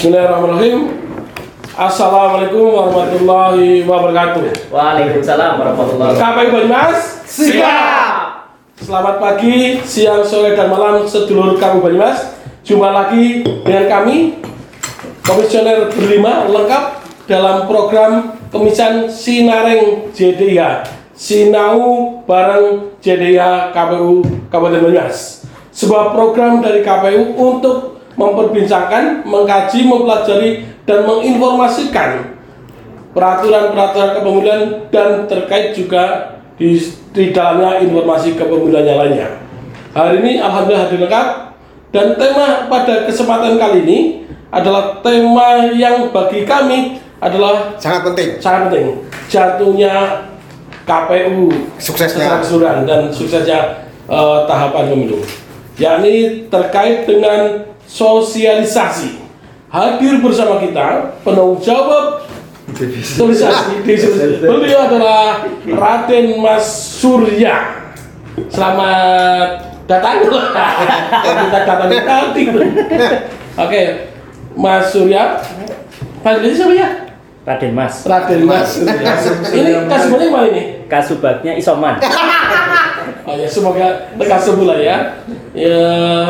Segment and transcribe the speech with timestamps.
[0.00, 0.96] Bismillahirrahmanirrahim.
[1.76, 4.72] Assalamualaikum warahmatullahi wabarakatuh.
[4.72, 6.40] Waalaikumsalam warahmatullahi wabarakatuh.
[6.40, 8.16] KPU Banyumas, Siap.
[8.80, 12.32] Selamat pagi, siang, sore, dan malam sedulur KPU Banyumas.
[12.64, 14.40] Jumpa lagi dengan kami,
[15.20, 16.84] komisioner berlima lengkap
[17.28, 25.44] dalam program Kemisan Sinareng JDIH Sinau bareng JDIH KPU Kabupaten Banyumas
[25.76, 30.50] sebuah program dari KPU untuk memperbincangkan, mengkaji, mempelajari,
[30.86, 32.38] dan menginformasikan
[33.10, 34.62] peraturan-peraturan kepemiluan
[34.94, 36.78] dan terkait juga di,
[37.14, 39.28] di dalamnya informasi kepemiluan yang lainnya.
[39.90, 41.28] Hari ini Alhamdulillah hadir lengkap.
[41.90, 43.98] Dan tema pada kesempatan kali ini
[44.54, 48.28] adalah tema yang bagi kami adalah sangat penting.
[48.38, 48.86] sangat penting.
[49.26, 50.22] Jatuhnya
[50.86, 51.50] KPU
[51.82, 52.38] Suksesnya.
[52.38, 55.18] keseluruhan dan suksesnya eh, tahapan pemilu.
[55.82, 59.18] Yakni terkait dengan sosialisasi.
[59.70, 62.26] Hadir bersama kita penanggung jawab
[62.78, 63.82] sosialisasi
[64.42, 66.66] beliau adalah Raden Mas
[66.98, 67.82] Surya.
[68.46, 70.22] Selamat datang.
[70.22, 72.42] Kita datang tadi
[73.58, 73.82] oke
[74.54, 75.42] Mas Surya.
[76.22, 76.88] Panggilnya siapa ya?
[77.46, 77.94] Raden Mas.
[78.06, 79.14] Raden Mas Surya.
[79.50, 80.62] Ini kasih mana ini?
[80.86, 81.98] Kasubagnya Isoman.
[83.26, 84.96] Oh ya, semoga lekas sembuh lah ya.
[85.54, 85.78] ya.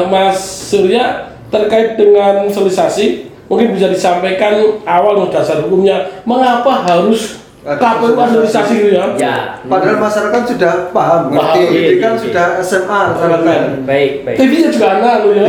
[0.09, 0.37] Mas
[0.69, 8.91] Surya terkait dengan sosialisasi mungkin bisa disampaikan awal dasar hukumnya mengapa harus KPU sosialisasi gitu
[8.97, 9.05] ya?
[9.20, 9.37] Ya.
[9.69, 11.61] Padahal masyarakat sudah paham, Paham, ngerti.
[11.69, 12.23] iya, Ini kan iya.
[12.25, 13.61] sudah SMA, masyarakat.
[13.84, 14.37] Baik, baik.
[14.41, 15.45] TV-nya juga anak lo ya.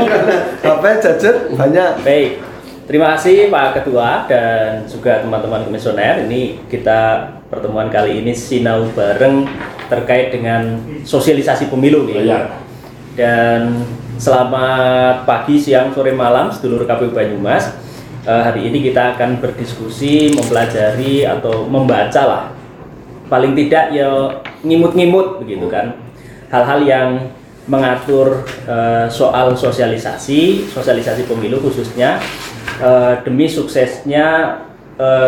[0.59, 1.91] HP gadget banyak.
[2.03, 2.31] Baik.
[2.83, 6.27] Terima kasih Pak Ketua dan juga teman-teman komisioner.
[6.27, 9.47] Ini kita pertemuan kali ini sinau bareng
[9.88, 12.27] terkait dengan sosialisasi pemilu nih.
[12.27, 12.39] Iya.
[13.16, 13.88] Dan
[14.22, 17.73] selamat pagi, siang, sore, malam sedulur KPU Banyumas.
[18.22, 22.44] Eh, hari ini kita akan berdiskusi, mempelajari atau membaca lah.
[23.25, 24.29] Paling tidak ya
[24.62, 25.97] ngimut-ngimut begitu kan.
[26.53, 27.09] Hal-hal yang
[27.66, 32.22] mengatur eh, soal sosialisasi, sosialisasi pemilu khususnya
[32.78, 34.57] eh, demi suksesnya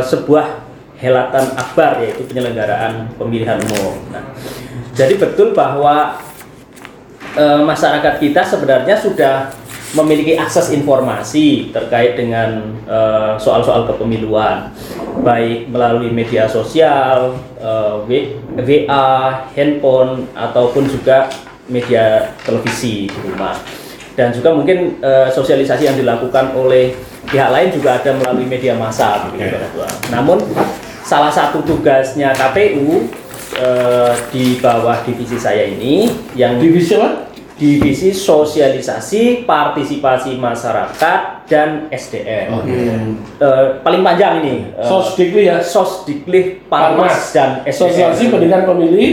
[0.06, 0.62] sebuah
[1.02, 3.98] helatan akbar yaitu penyelenggaraan pemilihan umum.
[4.14, 4.22] Nah,
[4.94, 6.14] jadi betul bahwa
[7.38, 9.36] eh, masyarakat kita sebenarnya sudah
[9.94, 14.74] memiliki akses informasi terkait dengan eh, soal-soal kepemiluan,
[15.22, 17.38] baik melalui media sosial,
[18.10, 19.10] W- WA,
[19.54, 21.30] handphone, ataupun juga
[21.70, 23.56] media televisi di rumah.
[24.14, 26.94] Dan juga mungkin eh, sosialisasi yang dilakukan oleh
[27.30, 29.30] pihak lain juga ada melalui media massa.
[29.30, 29.88] Pak Ketua.
[30.14, 30.38] Namun
[31.06, 33.10] salah satu tugasnya KPU
[33.58, 37.34] eh, di bawah divisi saya ini yang Divisi apa?
[37.54, 42.50] divisi sosialisasi partisipasi masyarakat dan SDM
[43.38, 45.62] Eh, paling panjang ini eh, Sosdikli ya.
[45.62, 49.10] Sosdiklik Parmas dan Sosialisasi SDM pendidikan pemilih,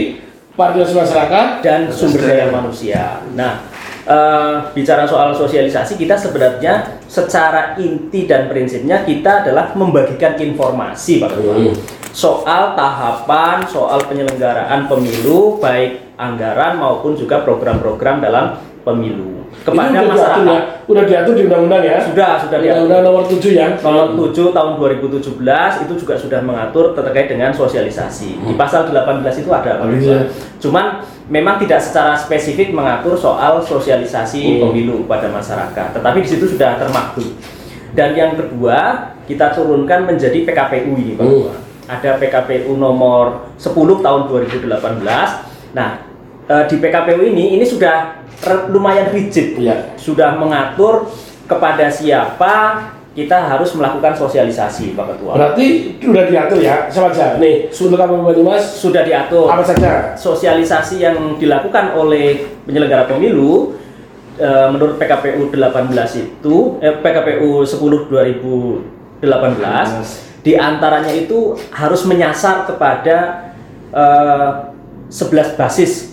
[0.57, 3.21] partisipasi masyarakat, dan sumber daya manusia.
[3.37, 3.61] Nah,
[4.09, 11.29] eh, bicara soal sosialisasi kita sebenarnya secara inti dan prinsipnya kita adalah membagikan informasi Pak
[11.29, 11.55] Ketua.
[11.55, 12.00] Hmm.
[12.11, 18.45] Soal tahapan, soal penyelenggaraan pemilu baik anggaran maupun juga program-program dalam
[18.83, 20.47] pemilu kepada Ini udah diatur masyarakat.
[20.47, 21.97] ya, udah diatur di undang-undang ya.
[22.01, 22.83] Sudah, sudah diatur.
[22.83, 23.67] Undang-undang nomor 7 ya.
[23.77, 28.29] Nomor 7 tahun 2017 itu juga sudah mengatur terkait dengan sosialisasi.
[28.41, 30.27] Di pasal 18 itu ada Pak iya.
[30.57, 30.85] Cuman
[31.27, 34.59] memang tidak secara spesifik mengatur soal sosialisasi Hmm.
[34.67, 35.95] pemilu pada masyarakat.
[35.95, 37.29] Tetapi di situ sudah termaktub.
[37.91, 38.77] Dan yang kedua,
[39.23, 41.70] kita turunkan menjadi PKPU ini, Pak Hmm.
[41.85, 45.29] Ada PKPU nomor 10 tahun 2018.
[45.71, 45.89] Nah,
[46.45, 48.21] eh, di PKPU ini ini sudah
[48.69, 49.95] lumayan rigid Iya.
[49.95, 51.05] sudah mengatur
[51.45, 52.53] kepada siapa
[53.11, 55.35] kita harus melakukan sosialisasi Pak Ketua.
[55.35, 57.35] Berarti udah diatur ya, sama aja.
[57.37, 60.15] Nih, Sultan KPU Banyumas Sudah diatur apa saja?
[60.15, 63.75] sosialisasi yang dilakukan oleh penyelenggara pemilu
[64.39, 65.91] eh, menurut PKPU 18
[66.23, 73.49] itu eh, PKPU 10 2018 di antaranya itu harus menyasar kepada
[73.93, 74.49] eh,
[75.07, 76.11] 11 basis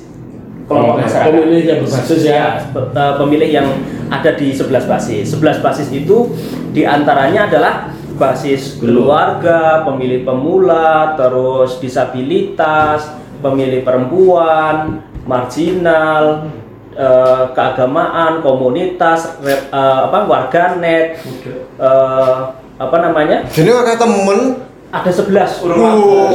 [0.69, 1.33] kelompok Oke, masyarakat.
[1.33, 2.45] pemilih yang berbasis ya.
[2.69, 3.69] pe- eh, pemilih yang
[4.09, 5.25] ada di 11 basis.
[5.33, 6.29] 11 basis itu
[6.73, 7.75] di antaranya adalah
[8.19, 13.09] basis keluarga, pemilih pemula, terus disabilitas,
[13.39, 16.51] pemilih perempuan, marginal,
[16.93, 21.23] eh, keagamaan, komunitas, re- eh, apa warganet,
[21.79, 22.39] eh,
[22.79, 23.43] apa namanya?
[23.51, 24.41] Jadi kakak temen
[24.89, 26.33] Ada 11 Uh.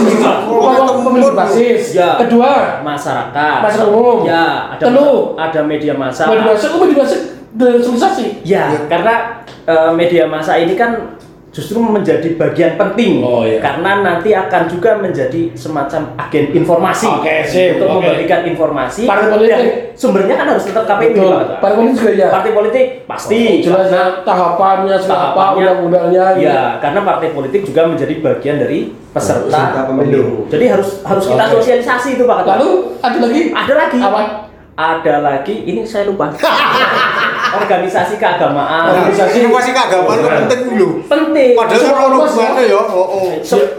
[0.00, 0.16] Ini.
[0.48, 1.92] Oh, Kelompok pemilih basis.
[1.92, 2.16] Ya.
[2.16, 3.60] Kedua, masyarakat.
[3.60, 4.24] Masyarakat umum.
[4.24, 5.36] Ya, ada Telu.
[5.36, 6.24] ada media massa.
[6.32, 7.20] media basis, oh media basis
[7.52, 8.26] desosialisasi.
[8.40, 11.20] Ya, karena eh, media massa ini kan
[11.54, 13.62] justru menjadi bagian penting Oh, iya.
[13.62, 17.06] karena nanti akan juga menjadi semacam agen informasi
[17.46, 17.96] sip, untuk oke.
[18.02, 19.94] membagikan informasi Partai politik.
[19.94, 21.38] sumbernya kan harus tetap KPU Betul.
[21.54, 22.28] Partai politik juga ya.
[22.28, 26.24] Partai politik pasti Jelas ya tahapannya, apa Tahapannya, undang-undangnya.
[26.34, 26.44] gitu.
[26.44, 28.78] Ya, karena partai politik juga menjadi bagian dari
[29.08, 30.50] peserta, pemilu.
[30.50, 31.54] Jadi harus harus kita Oke.
[31.56, 32.42] sosialisasi itu Pak.
[32.44, 32.68] Lalu
[32.98, 33.42] ada lagi?
[33.54, 33.98] ada lagi.
[34.02, 34.43] Apa?
[34.74, 36.34] Ada lagi, ini saya lupa.
[37.54, 38.90] Organisasi keagamaan.
[38.90, 39.46] Organisasi.
[39.46, 40.88] Informasi keagamaan itu penting dulu.
[41.06, 41.50] Penting.
[41.54, 43.30] Padahal Semua kalau hubungannya ya, oh, oh.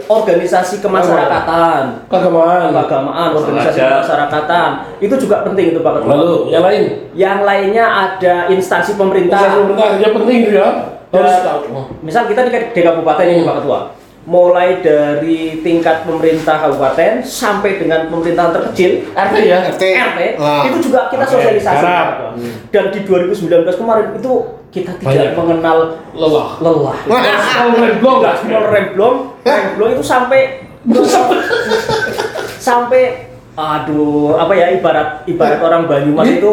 [0.08, 1.82] Organisasi kemasyarakatan.
[2.08, 2.72] Keagamaan.
[2.72, 3.92] Keagamaan, organisasi Sengaja.
[4.00, 4.68] kemasyarakatan.
[4.96, 6.08] Itu juga penting itu Pak Ketua.
[6.16, 6.82] Lalu yang lain?
[7.12, 9.36] Yang lainnya ada instansi pemerintah.
[9.36, 10.68] Instansi pemerintah ya penting itu ya.
[11.06, 11.60] Harus Dan- tahu.
[12.00, 13.80] misal kita di, di kabupaten ini Pak Ketua,
[14.26, 19.58] mulai dari tingkat pemerintah kabupaten sampai dengan pemerintahan terkecil RT ya.
[19.70, 19.82] RT.
[19.86, 20.66] RT Ah.
[20.66, 22.30] itu juga kita Oke, sosialisasi Ketua.
[22.68, 24.32] Dan di 2019 kemarin itu
[24.68, 25.32] kita tidak Banyak.
[25.32, 25.78] mengenal
[26.12, 26.50] Lelah.
[26.58, 26.96] lelah.
[27.06, 28.18] Remblong.
[28.20, 30.40] Gaspol remblong, remblong itu sampai
[32.58, 33.02] sampai
[33.56, 36.50] aduh apa ya ibarat ibarat orang Banyumas Ini- itu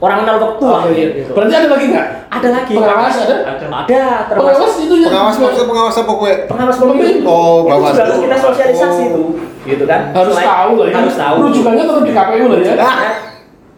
[0.00, 1.06] orang kenal waktu lah Oh, iya.
[1.12, 1.30] gitu.
[1.32, 2.06] Berarti ada lagi nggak?
[2.30, 2.72] Ada lagi.
[2.72, 3.36] Pengawas ada?
[3.44, 5.06] Ada termasuk Pengawas itu ya.
[5.06, 6.32] Pengawas maksud pengawas apa gue?
[6.48, 7.20] pengawas pemilu.
[7.22, 9.06] Oh, itu juga harus kita sosialisasi Oh.
[9.06, 9.22] itu,
[9.66, 10.00] gitu kan?
[10.10, 10.94] harus Selain- tahu lah ya.
[10.96, 11.34] Harus tahu.
[11.44, 12.74] Rujukannya tetap di KPU lah ya.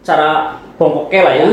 [0.01, 0.29] Cara
[0.73, 1.45] pokoknya lah ya.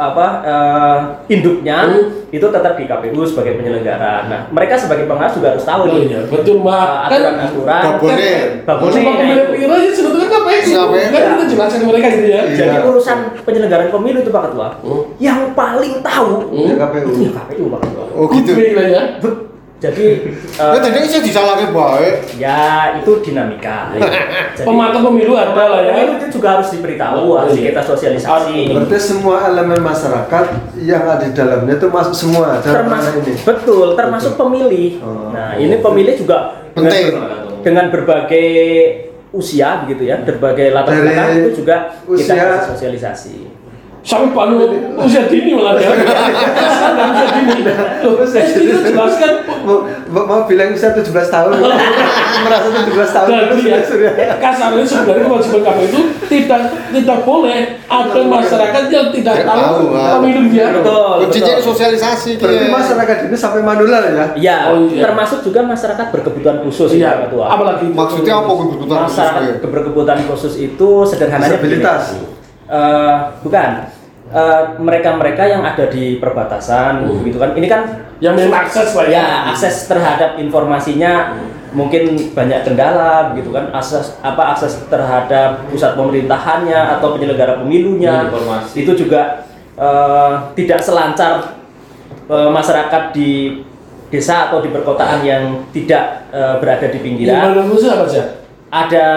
[0.00, 0.98] Apa eh,
[1.28, 2.08] induknya Hmm.
[2.30, 4.24] itu tetap di KPU sebagai penyelenggara.
[4.24, 6.88] Nah, mereka sebagai pengawas juga harus tahu Oh nih iya, betul eh, Mbak.
[6.88, 7.82] Kan aturan-aturan.
[7.84, 8.32] Babone.
[8.64, 8.92] Babone.
[8.92, 9.52] Cuma nah, pemilihan itu.
[9.52, 10.80] pemilu aja sebetulnya KPU.
[10.88, 12.40] Kan kita jelaskan mereka gitu ya.
[12.48, 12.86] Jadi Iya.
[12.86, 15.02] urusan penyelenggaraan pemilu itu Pak Ketua, Hmm.
[15.18, 16.66] yang paling tahu Hmm.
[16.66, 17.08] Ya KPU.
[17.10, 18.04] itu ya KPU Pak Ketua.
[18.14, 18.50] Oh gitu.
[18.72, 19.02] Lah ya.
[19.80, 20.06] Jadi
[20.60, 22.36] Ya eh, tadi saya disalahkan baik.
[22.36, 22.60] ya
[23.00, 23.90] itu dinamika.
[24.56, 25.90] Jadi, Pemantau pemilu ada lah ya.
[25.90, 27.72] Pemilu itu juga harus diberitahu, harus Iya.
[27.72, 28.58] kita sosialisasi.
[28.70, 30.44] Berarti semua elemen masyarakat
[30.76, 33.32] yang ada di dalamnya itu masuk semua dalam termasuk ini.
[33.40, 35.30] betul termasuk pemilih Oh.
[35.30, 36.38] nah ini pemilih juga
[36.70, 37.06] dengan, Penting.
[37.62, 38.48] dengan berbagai
[39.30, 43.36] usia begitu ya berbagai latar belakang itu juga kita usia- kasih sosialisasi
[44.00, 44.64] Sampai palu
[44.98, 45.92] usia dini malah ya.
[45.92, 47.60] Usia dini.
[48.00, 48.90] Loh, Usia SD itu dini.
[48.90, 51.52] jelaskan Mau, mau bilang usia 17 tahun.
[52.44, 53.28] Merasa 17 tahun.
[53.28, 54.12] Jadi ya, sudah.
[54.40, 56.60] kasarnya sebenarnya kewajiban KPU itu tidak
[56.90, 60.16] tidak boleh ada masyarakat yang tidak tahu tahu, ah.
[60.16, 60.66] pemilunya.
[60.72, 62.72] betul Kuncinya sosialisasi Berarti dia.
[62.72, 64.26] masyarakat ini sampai manual ya?
[64.34, 65.04] ya Oh, iya.
[65.04, 67.04] termasuk juga masyarakat berkebutuhan khusus Iya.
[67.04, 72.02] ya ketua Apalagi Maksudnya apa kebutuhan khusus masyarakat berkebutuhan khusus itu sederhananya Disabilitas.
[72.70, 73.70] Eh, bukan.
[74.30, 77.26] Eh, mereka-mereka yang ada di perbatasan Hmm.
[77.26, 77.50] gitu kan.
[77.58, 77.82] Ini kan
[78.22, 79.18] yang memang akses lah ya.
[79.18, 81.34] ya akses terhadap informasinya.
[81.74, 83.74] Mungkin banyak kendala gitu kan.
[83.74, 88.22] Akses apa akses terhadap pusat pemerintahannya atau penyelenggara pemilunya.
[88.22, 88.86] Hmm, informasi.
[88.86, 89.42] itu juga
[89.74, 91.58] eh, tidak selancar
[92.30, 93.62] eh, masyarakat di
[94.10, 97.50] desa atau di perkotaan yang tidak eh, berada di pinggiran.
[98.70, 99.08] Ada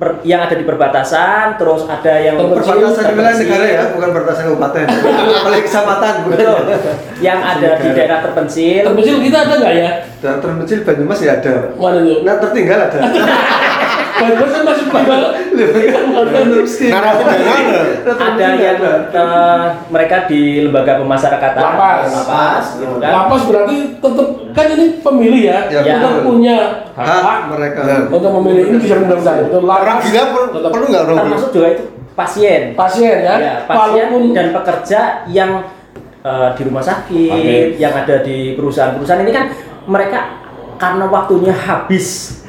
[0.00, 4.08] per- yang ada di perbatasan terus ada yang Terpencil, Perbatasan di wilayah negara ya, bukan
[4.16, 4.86] perbatasan kabupaten.
[5.44, 6.12] Apalagi kecamatan.
[6.24, 6.38] bukan.
[6.40, 6.58] betul
[7.26, 9.90] yang ada di daerah terpencil Terpencil kita ada nggak ya?
[10.24, 11.54] Dan terpencil Banyumas ya ada.
[11.76, 12.18] Mana tuh?
[12.24, 12.98] Nah tertinggal ada.
[14.20, 15.22] Banyumas kan masih tinggal.
[16.60, 16.90] Miskin.
[16.92, 17.54] Narapidana.
[18.10, 18.78] ada yang
[19.08, 22.04] eh, mereka di lembaga pemasyarakatan Lapas.
[22.12, 26.56] lapas gitu kan Lapas berarti tetap kan ini pemilih ya, Ya, tetap punya
[26.92, 27.80] Hak hak mereka.
[28.12, 29.36] untuk memilih ini bisa undang-undang.
[29.48, 29.60] Betul.
[29.64, 30.22] Orang Lapas gila
[30.52, 35.00] tetap perlu nggak termasuk juga itu pasien pasien ya, ya pasien walaupun dan pekerja
[35.30, 35.50] yang
[36.20, 39.46] eh, di rumah sakit yang ada di perusahaan-perusahaan ini kan
[39.88, 40.20] mereka
[40.76, 42.39] karena waktunya habis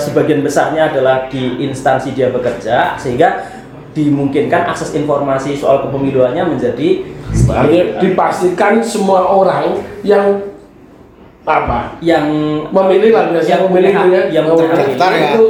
[0.00, 3.58] sebagian besarnya adalah di instansi dia bekerja sehingga
[3.96, 10.40] dimungkinkan akses informasi soal kepemiluannya menjadi Artinya dipastikan semua orang yang
[11.44, 11.96] apa?
[12.04, 12.24] Yang
[12.68, 15.28] memilih lah biasanya Yang memilih itu ya yang Daftar ya.
[15.32, 15.46] itu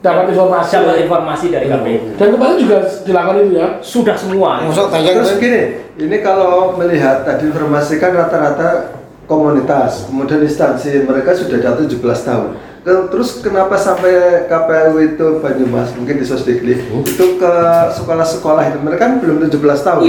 [0.00, 0.70] dapat informasi.
[0.74, 1.98] Dapat informasi dari KPU.
[2.16, 3.68] Dan kemarin juga dilakukan itu ya?
[3.84, 4.50] Sudah semua.
[4.64, 5.62] Masuk tanya Terus gini,
[6.00, 8.98] ini kalau melihat tadi informasi kan rata-rata
[9.30, 12.48] komunitas, kemudian instansi mereka sudah atas 17 tahun.
[12.80, 17.52] Terus kenapa sampai KPU itu Banyumas, mungkin di Sosdikli, itu ke
[17.92, 18.78] sekolah-sekolah itu.
[18.80, 20.02] Mereka kan belum 17 tahun.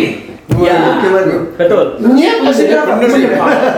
[0.52, 1.00] Wah, Ya.
[1.00, 1.48] gimana?
[1.56, 1.84] betul.
[2.12, 3.24] Niat masih Bener dapat sih.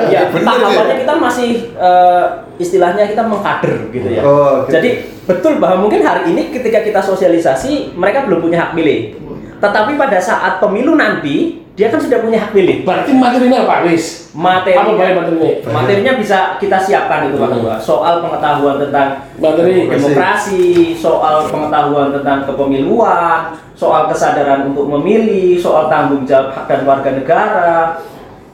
[0.10, 2.26] ya tahapannya kita masih eh,
[2.58, 4.22] istilahnya kita mengkader gitu ya.
[4.26, 4.74] Oh, gitu.
[4.74, 4.90] jadi
[5.24, 9.22] betul bahwa mungkin hari ini ketika kita sosialisasi mereka belum punya hak pilih.
[9.62, 12.86] Tetapi pada saat pemilu nanti dia kan sudah punya hak pilih.
[12.86, 14.30] Berarti materinya apa wis?
[14.38, 14.78] Materi.
[14.78, 15.50] Apa baik materinya?
[15.74, 17.76] Materinya bisa kita siapkan itu Pak Ketua.
[17.82, 19.90] Soal pengetahuan tentang Materi.
[19.90, 27.10] demokrasi, soal pengetahuan tentang kepemiluan, soal kesadaran untuk memilih, soal tanggung jawab hak dan warga
[27.10, 27.98] negara,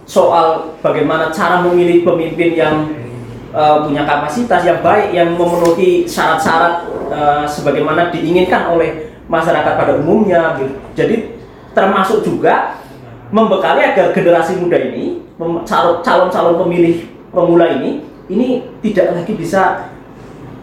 [0.08, 2.88] soal bagaimana cara memilih pemimpin yang
[3.52, 10.56] uh, punya kapasitas yang baik, yang memenuhi syarat-syarat uh, sebagaimana diinginkan oleh masyarakat pada umumnya.
[10.56, 10.72] gitu.
[10.96, 11.16] Jadi
[11.76, 12.79] termasuk juga
[13.30, 15.22] membekali agar generasi muda ini,
[15.64, 18.48] calon-calon pemilih pemula ini, ini
[18.82, 19.90] tidak lagi bisa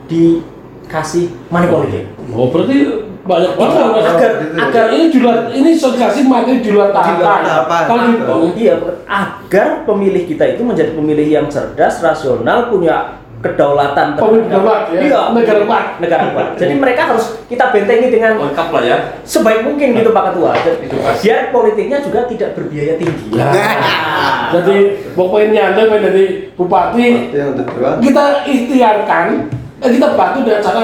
[0.07, 2.05] dikasih money politik.
[2.31, 2.77] Oh berarti
[3.27, 4.07] banyak banget Agar- Mas.
[4.07, 4.37] agar-
[4.71, 7.19] agar ini di luar ini sosialisasi materi di luar tahapan.
[7.19, 7.83] luar tahapan.
[8.23, 14.99] Kalau iya, agar pemilih kita itu menjadi pemilih yang cerdas, rasional, punya kedaulatan kuat, ya.
[14.99, 15.85] Iya, Negara kuat.
[16.03, 16.47] negara kuat.
[16.59, 20.51] Jadi mereka harus kita bentengi dengan lengkap lah ya sebaik mungkin gitu Pak Ketua.
[20.51, 21.23] Pasti.
[21.23, 23.27] Biar politiknya juga tidak berbiaya tinggi.
[23.33, 23.53] Nah.
[23.55, 23.75] Nah.
[24.51, 24.77] Jadi
[25.15, 29.27] pokoknya anda dari bupati yang kedua kita ikhtiarkan
[29.79, 30.83] eh, kita bantu dengan cara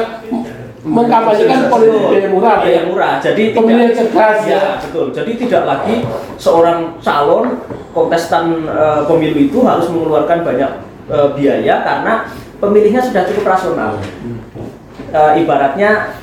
[0.83, 2.83] mengkampanyekan politik biaya murah Biaya ya.
[2.87, 3.15] murah.
[3.19, 4.73] Jadi Pemilih tidak- cerdas, ya, ya.
[4.83, 5.07] betul.
[5.15, 5.95] Jadi tidak lagi
[6.37, 7.45] seorang calon
[7.91, 10.71] kontestan eh, pemilu itu harus mengeluarkan banyak
[11.07, 12.15] eh, biaya karena
[12.63, 13.99] pemilihnya sudah cukup rasional.
[15.11, 16.15] Eh, ibaratnya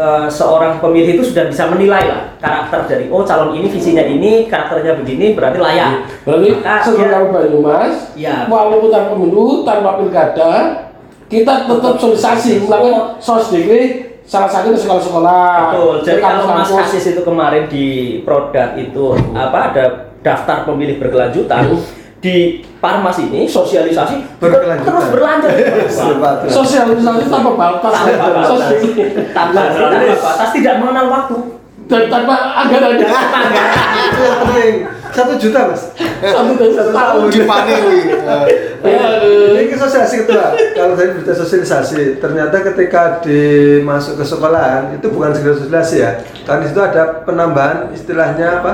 [0.00, 4.48] eh, seorang pemilih itu sudah bisa menilai lah karakter dari oh calon ini visinya ini
[4.48, 5.92] karakternya begini berarti layak.
[6.24, 8.48] Berarti dia- kabupaten Banyumas, Ya.
[8.48, 10.52] walaupun tanpa pemilu, tanpa pilkada,
[11.28, 13.82] kita tetap sosialisasi melakukan sosdikri
[14.24, 15.76] salah satu ke sekolah-sekolah.
[15.76, 15.94] Betul.
[16.08, 16.70] Jadi kalau Mas.
[16.72, 17.86] Kasis itu kemarin di
[18.24, 19.84] produk itu apa ada
[20.22, 21.74] daftar pemilih berkelanjutan
[22.22, 22.34] di
[22.78, 24.86] Parmas ini sosialisasi Berkelanjutan.
[24.86, 25.50] terus berlanjut.
[26.46, 28.48] Sosialisasi tanpa batas, Tanpa batas.
[29.34, 31.36] tanpa tanpa batas tidak mengenal waktu.
[31.82, 33.74] dan tanpa anggaran Tanpa anggaran.
[34.06, 34.74] itu yang penting
[35.12, 35.82] satu juta mas
[36.22, 37.20] satu tahun satu tahun.
[37.28, 38.00] Di panen kuwi.
[38.82, 39.60] Eh, Aduh.
[39.60, 45.58] ini sosialisasi ketua kalau tadi berita sosialisasi ternyata ketika dimasuk ke sekolahan itu bukan sekedar
[45.58, 46.10] sosialisasi ya
[46.56, 48.72] di situ ada penambahan istilahnya apa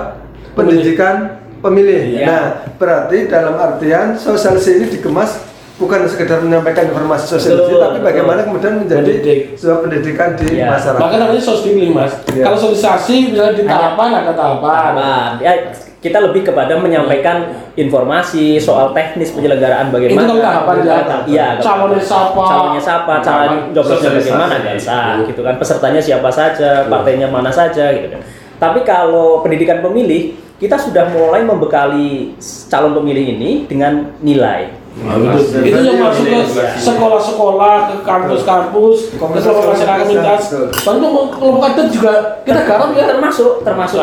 [0.55, 2.25] pendidikan pemilih Iya.
[2.25, 2.43] nah
[2.75, 8.83] berarti dalam artian sosialisasi ini dikemas bukan sekedar menyampaikan informasi sosialisasi Betul, tapi bagaimana kemudian
[8.83, 9.39] menjadi Pendidik.
[9.55, 10.67] sebuah pendidikan di Iya.
[10.73, 12.13] masyarakat Maka namanya sosdikli mas.
[12.29, 12.43] Iya.
[12.43, 14.69] Kalau sosialisasi misalnya di tahapan ada tahapan.
[14.69, 15.31] Tahapan.
[15.39, 15.53] Ya,
[15.99, 20.15] kita lebih kepada menyampaikan informasi soal teknis penyelenggaraan bagaimana.
[20.17, 20.97] Itu kalau tahapan ya.
[21.27, 21.47] Iya.
[21.59, 22.43] Calonnya siapa?
[22.43, 23.13] Calonnya siapa?
[23.21, 24.19] Cara nyobosnya Sosialisasi.
[24.27, 24.55] bagaimana?
[24.61, 24.97] Biasa,
[25.27, 25.55] gitu kan.
[25.57, 28.23] Pesertanya siapa saja, partainya mana saja, gitu kan.
[28.59, 32.35] Tapi kalau pendidikan pemilih, kita sudah mulai membekali
[32.67, 34.75] calon pemilih ini dengan nilai.
[34.99, 36.43] Nah, itu, itu yang masuk ke
[36.83, 40.43] sekolah-sekolah, ke kampus-kampus, ke kelompok masyarakat komunitas.
[40.83, 42.13] Baru itu kelompok adat juga
[42.43, 43.05] kita garap ya.
[43.07, 43.99] Termasuk, termasuk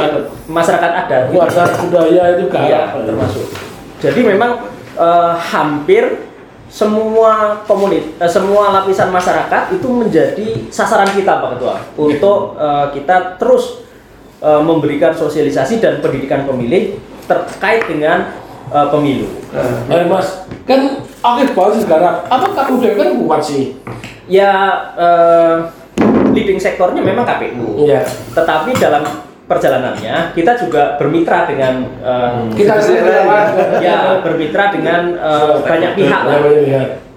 [0.48, 1.24] masyarakat adat.
[1.36, 3.04] Warga budaya itu Iya, garap.
[3.04, 3.46] termasuk.
[4.00, 4.52] Jadi memang
[4.96, 6.24] eh, hampir
[6.72, 13.36] semua komunit, eh, semua lapisan masyarakat itu menjadi sasaran kita Pak Ketua untuk eh, kita
[13.36, 13.85] terus
[14.42, 17.00] eh, memberikan sosialisasi dan pendidikan pemilih
[17.30, 18.36] terkait dengan
[18.72, 19.28] eh, pemilu.
[19.92, 22.28] Eh mas, kan aktif banget garap.
[22.28, 23.78] Apa KPU kan kuat sih?
[24.26, 24.52] Ya
[24.98, 25.56] eh,
[26.36, 27.88] leading sektornya memang KPU.
[27.88, 28.04] Iya.
[28.36, 29.04] Tetapi dalam
[29.46, 36.38] perjalanannya kita juga bermitra dengan eh, Kita lain, ya bermitra dengan eh, banyak pihak lah.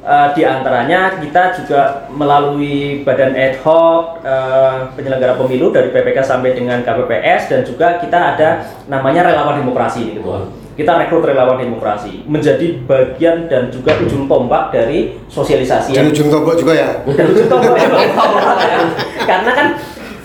[0.09, 6.57] Eh, di antaranya kita juga melalui badan ad hoc eh, penyelenggara pemilu dari PPK sampai
[6.57, 10.49] dengan KPPS dan juga kita ada namanya relawan demokrasi ketua.
[10.81, 16.57] Kita rekrut relawan demokrasi menjadi bagian dan juga ujung tombak dari sosialisasi Dan ujung tombak
[16.57, 16.91] juga ya.
[17.05, 17.77] dan ujung tombak.
[17.77, 17.89] Ya.
[19.29, 19.67] Karena kan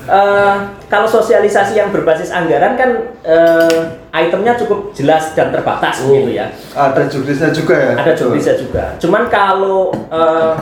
[0.03, 0.55] eh,
[0.88, 2.89] kalau sosialisasi yang berbasis anggaran kan
[3.24, 3.81] eh,
[4.13, 6.13] itemnya cukup jelas dan terbatas Hmm.
[6.22, 8.83] gitu ya ada juknisnya juga ya ada jobdesknya juga.
[9.00, 10.53] Cuman kalau eh,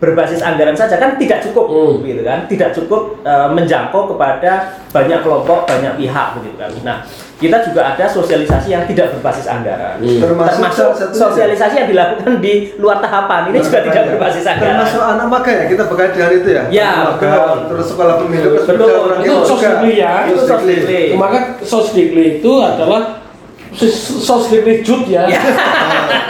[0.00, 2.00] berbasis anggaran saja kan tidak cukup, Hmm.
[2.00, 2.48] gitu kan?
[2.48, 6.70] Tidak cukup eh, menjangkau kepada banyak kelompok, banyak pihak, begitu kan?
[6.80, 6.98] Nah,
[7.40, 10.20] kita juga ada sosialisasi yang tidak berbasis anggaran, Hmm.
[10.20, 13.48] Termasuk termasuk sosialisasi yang dilakukan di luar tahapan.
[13.48, 14.76] Ini juga tidak berbasis anggaran.
[14.76, 17.56] termasuk anak maga ya kita bekali dengan itu ya Ya, betul.
[17.66, 18.92] terus sekolah pemilu Betul.
[19.18, 20.12] Itu sosdikli ya.
[20.28, 21.02] Itu sosdikli.
[21.14, 23.24] Maka sosdikli itu adalah
[23.72, 25.24] sos- sosdikli jut ya.
[25.24, 25.40] Ya.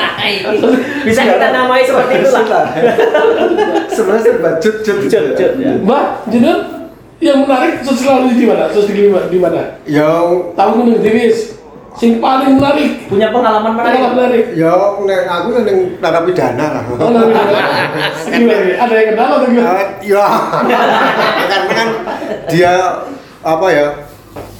[1.02, 2.64] Bisa kita namai seperti itulah.
[3.88, 5.74] sebenarnya serba jut jut Jut, jut, ya.
[5.76, 6.50] Mbak, jadi
[7.20, 8.72] yang menarik sosial di mana?
[8.72, 9.76] Sosdikli di mana?
[9.84, 11.60] Yang Tahu kuning diwis.
[12.00, 13.12] Sing paling menarik.
[13.12, 14.46] Punya pengalaman Pengalaman menarik.
[14.48, 14.56] menarik.
[14.56, 14.72] ya
[15.04, 16.82] nek aku nang narapidana lah.
[16.96, 18.74] Oh, menarik.
[18.88, 19.70] Ada yang kenal atau gimana?
[19.76, 20.26] Eh, ya
[20.64, 20.88] karena
[21.68, 21.88] kan
[22.48, 22.72] dia
[23.44, 23.86] apa ya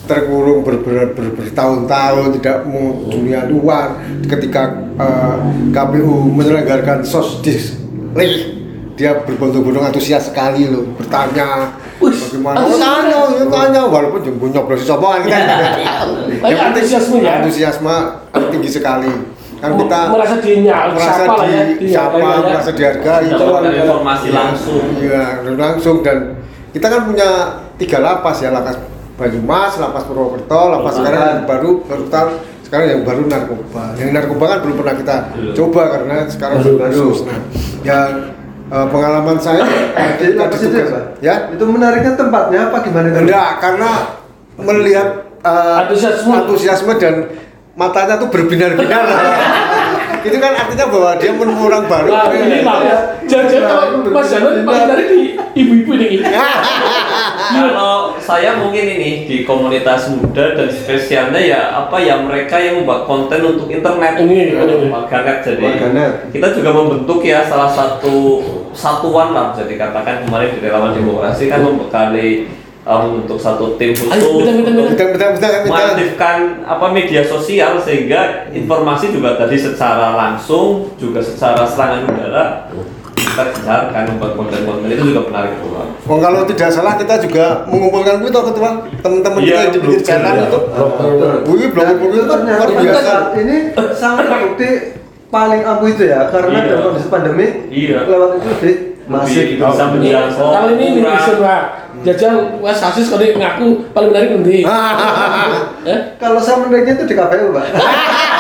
[0.04, 3.94] terkurung ber, ber, ber- bertahun-tahun tidak mau dunia luar
[4.26, 5.36] ketika eh,
[5.70, 7.78] KPU menyelenggarakan sosdis
[8.10, 8.28] di
[8.98, 12.80] dia berbondong-bondong antusias sekali loh bertanya bagaimana oh, antusias.
[12.80, 15.42] tanya ya tanya walaupun jemput nyoblos sopokan kan
[16.42, 17.32] Tapi antusiasme ya?
[17.38, 17.96] antusiasme
[18.48, 19.12] tinggi sekali
[19.60, 22.48] kan kita merasa dinyal, merasa siapa lah ya, di siapa dinyal, ya.
[22.48, 23.80] merasa dihargai Mendapatkan Iya.
[23.84, 24.84] informasi langsung.
[24.96, 26.18] Iya, langsung dan
[26.72, 27.28] kita kan punya
[27.76, 28.80] tiga lapas ya, lapas
[29.20, 32.26] Banyumas, lapas Purwokerto, lapas sekarang yang baru Rutan,
[32.64, 33.84] sekarang yang baru narkoba.
[34.00, 35.16] Yang narkoba kan belum pernah kita
[35.52, 36.80] coba karena sekarang Baru, baru.
[36.80, 37.08] baru.
[37.28, 37.40] Nah,
[37.84, 37.98] ya
[38.70, 39.74] eh, pengalaman saya Di
[40.16, 43.06] ketika itu ya, ditugas- ya Itu menariknya tempatnya apa gimana?
[43.06, 43.18] itu?
[43.20, 43.90] enggak karena
[44.56, 45.08] melihat
[45.40, 46.32] eh, Antusiasme.
[46.36, 47.14] antusiasme dan
[47.72, 49.04] matanya tuh berbinar-binar
[50.20, 52.96] itu kan artinya bahwa dia menemukan orang baru Nah, ini ya.
[53.24, 55.18] Jangan-jangan kalau Mas Jalan paling dari di
[55.56, 56.20] ibu-ibu ini.
[57.50, 63.10] Kalau saya mungkin ini di komunitas muda dan spesialnya ya apa ya mereka yang membuat
[63.10, 64.54] konten untuk internet, Ini,
[64.86, 66.12] warganet jadi Warganet.
[66.30, 68.38] kita juga membentuk ya salah satu
[68.70, 72.46] satuan lah jadi katakan kemarin di relawan demokrasi kan membekali
[72.86, 74.86] uh, membentuk satu tim khusus Ayo, bentar, bentar, bentar.
[74.94, 75.70] Bentar, bentar, bentar, bentar.
[75.74, 82.44] mengaktifkan apa media sosial sehingga informasi juga tadi secara langsung juga secara serangan udara
[83.40, 85.86] kita gencarkan membuat konten-konten itu juga menarik keluar.
[86.04, 88.70] Oh, kalau tidak salah kita juga mengumpulkan itu ketua
[89.00, 90.58] teman-teman kita yang di pinggir jalan itu.
[91.48, 93.14] Wih, blogger blogger itu ternyata luar biasa.
[93.40, 93.56] ini
[93.96, 94.70] sangat terbukti
[95.30, 96.68] paling ampuh itu ya karena Iya.
[96.68, 97.98] dalam kondisi pandemi Iya.
[98.04, 98.50] lewat itu
[99.10, 101.16] masif Lebih bisa menjangkau Kalau ini ini kurang.
[101.18, 101.62] bisa Pak.
[102.00, 104.58] Jajal Mas Asis kalau ngaku paling menarik nanti.
[105.80, 106.00] Eh?
[106.20, 107.66] kalau saya menariknya itu di KPU pak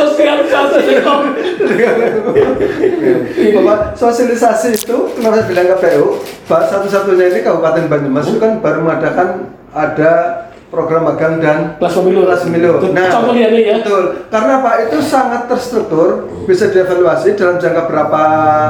[0.00, 1.18] Sosial sosial.
[3.60, 6.06] Bapak sosialisasi itu kenapa saya bilang KPU
[6.48, 10.12] satu-satunya ini Kabupaten Banyumas itu kan baru mengadakan ada
[10.70, 12.22] program magang dan Kelas pemilu.
[12.30, 12.70] kelas pemilu.
[12.94, 13.76] Nah, Contoh dia nih ya.
[13.82, 14.02] Betul.
[14.30, 18.22] Karena Pak itu sangat terstruktur, bisa dievaluasi dalam jangka berapa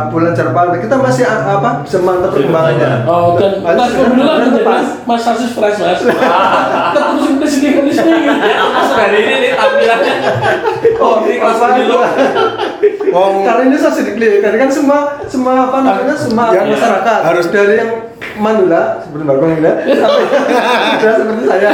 [0.08, 3.04] bulan jangka Kita masih apa bisa memantau perkembangannya.
[3.04, 5.04] Oh, dan Mas, kelas pemilu lah sudah menjadi.
[5.04, 5.22] Mas
[5.52, 6.00] Fresh Mas.
[6.96, 7.34] Kita terusin
[8.90, 10.14] Ferry ini nih tampilannya.
[10.96, 11.98] Oh, ini kelas pemilu.
[13.10, 17.18] Wong Karena ini saya sedikit clear, karena kan semua semua apa namanya semua Yang masyarakat
[17.24, 17.90] harus- dari yang
[18.36, 20.24] manula seperti Mbak Bang ya sampai
[20.94, 21.70] sudah seperti saya.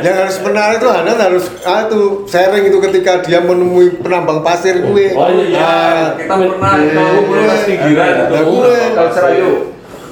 [0.00, 4.78] yang harus menarik itu Hanan harus ah, itu sharing itu ketika dia menemui penambang pasir
[4.78, 5.06] gue.
[5.10, 5.58] Oh, iya.
[5.58, 8.24] Ah, Kita pernah ke komunitas pinggiran itu.
[8.30, 8.74] Nah, gue.
[8.94, 9.50] Kalau Serayu.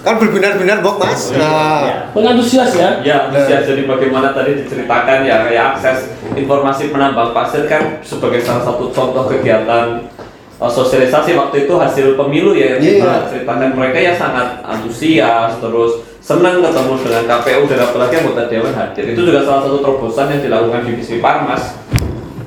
[0.09, 1.29] Kan berbinar-binar bok mas.
[1.33, 2.97] Nah, Mengantusias ya.
[3.01, 8.65] Ya, bisa jadi bagaimana tadi diceritakan ya kayak akses informasi penambang pasir kan sebagai salah
[8.65, 10.09] satu contoh kegiatan
[10.57, 13.29] uh, sosialisasi waktu itu hasil pemilu ya yang kita Iya.
[13.29, 13.69] ceritakan.
[13.75, 19.05] Mereka ya sangat antusias terus senang ketemu dengan KPU dan apalagi anggota dewan hadir.
[19.13, 21.77] Itu juga salah satu terobosan yang dilakukan divisi Parmas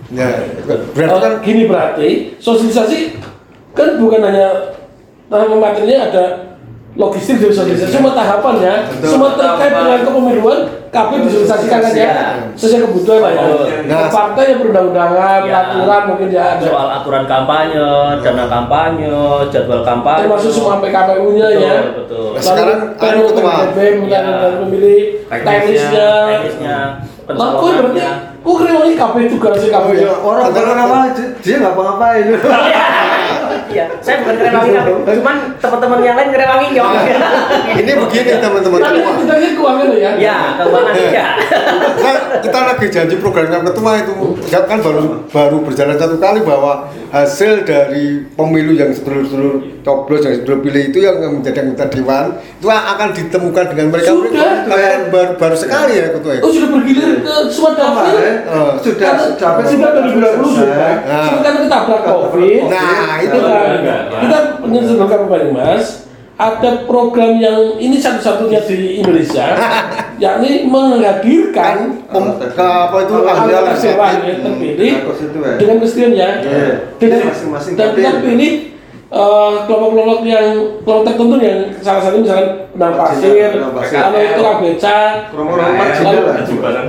[0.09, 0.27] ya,
[0.91, 3.15] berarti Oh, kan gini berarti sosialisasi
[3.71, 4.75] kan bukan hanya
[5.25, 6.25] nama materinya ada
[6.91, 9.07] logistik dari sosialisasi, semua tahapannya, Betul.
[9.07, 10.59] semua terkait dengan kepemiluan,
[10.91, 12.11] KP disosialisasikan kan ya,
[12.51, 13.43] sesuai kebutuhan lah ya.
[13.87, 15.55] Nah, partai ya perundang-undangan, Ya.
[15.71, 16.65] aturan mungkin ya ada.
[16.67, 17.87] soal aturan kampanye,
[18.19, 19.07] dana kampanye,
[19.47, 20.27] jadwal kampanye.
[20.27, 21.73] Termasuk semua PKPU-nya ya.
[21.95, 22.25] Betul, betul.
[22.35, 23.53] Nah, sekarang Lalu anu, Ketua.
[24.11, 24.21] Ya.
[24.35, 25.01] dan pemilih,
[25.31, 26.11] Teknisnya,
[27.23, 28.01] kok berarti,
[28.43, 30.01] kok keren lagi KP juga sih KP Oh, ya?
[30.01, 30.11] iya.
[30.19, 30.99] Orang Antara- orang apa
[31.39, 32.25] dia nggak apa-ngapain.
[33.71, 36.91] Iya, saya bukan ngerewangi kamu, cuman teman-teman yang lain ngerewangi nyok.
[37.81, 39.13] ini begini teman-teman Tapi semua.
[39.15, 40.11] kita kan keuangan ya.
[40.19, 41.25] Ya, keuangan iya.
[42.01, 44.13] Nah, kita lagi janji programnya ketua itu
[44.51, 50.59] kan baru baru berjalan satu kali bahwa hasil dari pemilu yang sedulur-sedulur coblos yang sedulur
[50.61, 54.51] pilih itu yang menjadi anggota dewan itu akan ditemukan dengan mereka Sudah.
[54.63, 58.11] mereka kan baru, baru sekali ya ketua ya Oh sudah bergilir ke semua dapil.
[58.11, 58.71] Kemarin Oh.
[58.81, 60.93] sudah Karena sudah sudah 2020 sudah.
[61.07, 61.25] Nah.
[61.29, 62.59] Cuma kan ketabrak covid.
[62.67, 64.01] Nah, itu kita, enggak.
[64.19, 65.85] kita menyesuaikan Kabupaten Mas
[66.41, 69.45] ada program yang ini satu-satunya di Indonesia,
[70.23, 75.53] yakni menghadirkan ke apa itu anggota ahli dewan yang terpilih Dengan konstituen.
[75.61, 76.73] dengan kesedihan ya, Iya.
[76.97, 78.09] dengan Masing-masing dan kita
[79.11, 80.47] eh, kelompok-kelompok yang
[80.81, 83.51] kelompok tertentu yang salah satu misalkan benang pasir,
[83.83, 84.41] kalau itu
[85.27, 85.83] Kromo-kromo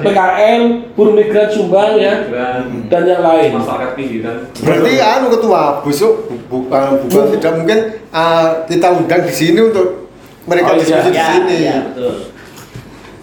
[0.02, 0.62] PKL,
[0.94, 3.50] buruh migran Sumbang ya, dan dan yang lain.
[3.52, 7.78] masyarakat pinggiran berarti anu ketua besok bu- bukan bukan tidak mungkin
[8.10, 10.06] ah, kita undang di sini untuk
[10.42, 10.80] mereka Oh, iya.
[10.80, 12.14] diskusi di Ya, sini ya, betul.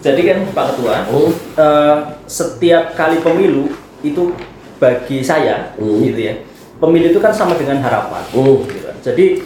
[0.00, 1.28] Jadi kan Pak Ketua, Oh.
[1.54, 3.68] eh, setiap kali pemilu
[4.00, 4.32] itu
[4.76, 6.00] bagi saya, Hmm.
[6.00, 6.34] gitu ya,
[6.76, 8.24] pemilu itu kan sama dengan harapan.
[8.32, 8.64] Oh.
[9.00, 9.40] Jadi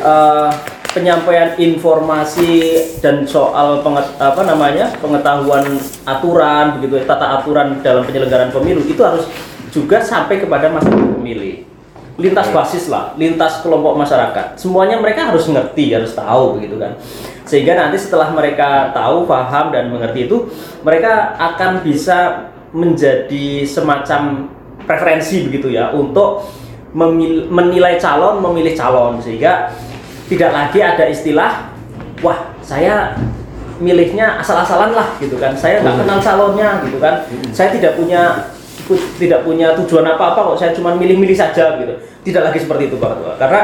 [0.00, 0.50] eh,
[0.94, 5.66] penyampaian informasi dan soal penget- apa namanya pengetahuan
[6.06, 9.26] aturan begitu ya, tata aturan dalam penyelenggaraan pemilu itu harus
[9.74, 11.66] juga sampai kepada masyarakat pemilih.
[12.14, 14.54] lintas basis lah, lintas kelompok masyarakat.
[14.54, 16.94] Semuanya mereka harus ngerti, harus tahu begitu kan.
[17.42, 20.46] Sehingga nanti setelah mereka tahu, paham dan mengerti itu,
[20.86, 24.46] mereka akan bisa menjadi semacam
[24.86, 26.46] preferensi begitu ya untuk
[26.94, 29.18] memil- menilai calon, memilih calon.
[29.18, 29.74] Sehingga
[30.30, 31.68] tidak lagi ada istilah
[32.22, 33.18] wah saya
[33.82, 35.52] milihnya asal-asalan lah gitu kan.
[35.58, 37.26] Saya nggak kenal calonnya gitu kan.
[37.50, 38.48] Saya tidak punya
[38.86, 41.94] pu- tidak punya tujuan apa-apa kok saya cuma milih-milih saja gitu.
[42.24, 43.32] Tidak lagi seperti itu Pak Ketua.
[43.36, 43.60] Karena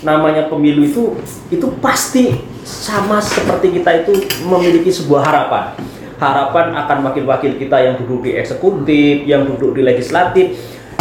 [0.00, 1.14] namanya pemilu itu
[1.52, 4.16] itu pasti sama seperti kita itu
[4.48, 5.76] memiliki sebuah harapan.
[6.20, 10.52] Harapan akan wakil-wakil kita yang duduk di eksekutif yang duduk di legislatif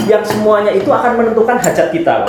[0.10, 2.26] yang semuanya itu akan menentukan hajat kita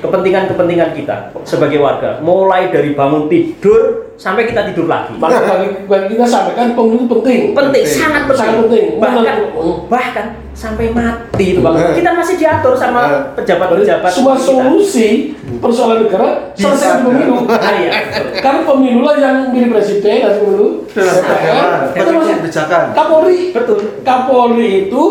[0.00, 6.06] kepentingan-kepentingan kita sebagai warga mulai dari bangun tidur sampai kita tidur lagi Maka bagi, bagi
[6.12, 7.50] kita sampaikan pemilu penting.
[7.50, 8.86] penting, sangat penting, Sangat penting.
[9.00, 9.36] bahkan
[9.88, 11.94] bahkan sampai mati itu bang Eh.
[11.98, 13.22] kita masih diatur sama Eh.
[13.34, 14.44] pejabat-pejabat Semua kita.
[14.46, 15.08] solusi
[15.58, 17.34] persoalan negara selesai di pemilu.
[17.50, 17.90] Ah, iya.
[18.38, 22.82] Karena pemilu lah yang milih presiden, dan pemilu itu masih Kebijakan.
[22.94, 23.40] Kapolri.
[23.50, 25.02] betul Kapolri itu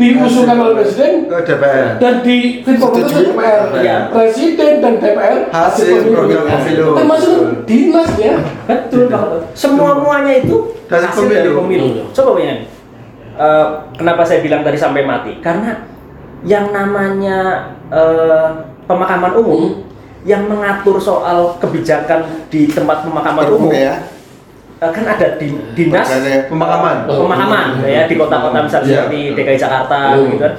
[0.00, 3.36] diusulkan oleh presiden ke DPR dan di Setujui.
[3.36, 3.62] DPR.
[3.76, 3.96] Iya.
[4.08, 6.88] Presiden dan DPR Hasil program pemilu.
[6.96, 7.36] Termasuk
[7.68, 8.40] dinas ya.
[8.64, 11.36] betul bang semua muanya itu Dari hasil pemilu.
[11.36, 12.66] dari pemilu coba bayangin
[13.30, 15.88] Eh, kenapa saya bilang tadi sampai mati karena
[16.44, 18.48] yang namanya eh,
[18.84, 19.80] pemakaman umum
[20.28, 22.20] yang mengatur soal kebijakan
[22.52, 23.96] di tempat pemakaman umum ya
[24.80, 26.96] kan ada di, dinas Makanya- pemakaman.
[27.04, 28.96] Pemahaman ya di kota-kota misalnya Iya.
[29.04, 30.24] seperti DKI Jakarta Hmm.
[30.24, 30.52] gitu kan.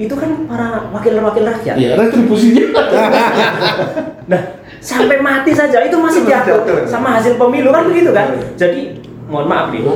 [0.00, 1.74] Itu kan para wakil-wakil rakyat.
[1.78, 2.64] Ya, retribusinya.
[4.30, 4.40] nah
[4.80, 8.34] sampai mati saja itu masih diatur sama hasil pemilu kan begitu kan.
[8.58, 8.98] Jadi
[9.30, 9.86] mohon maaf nih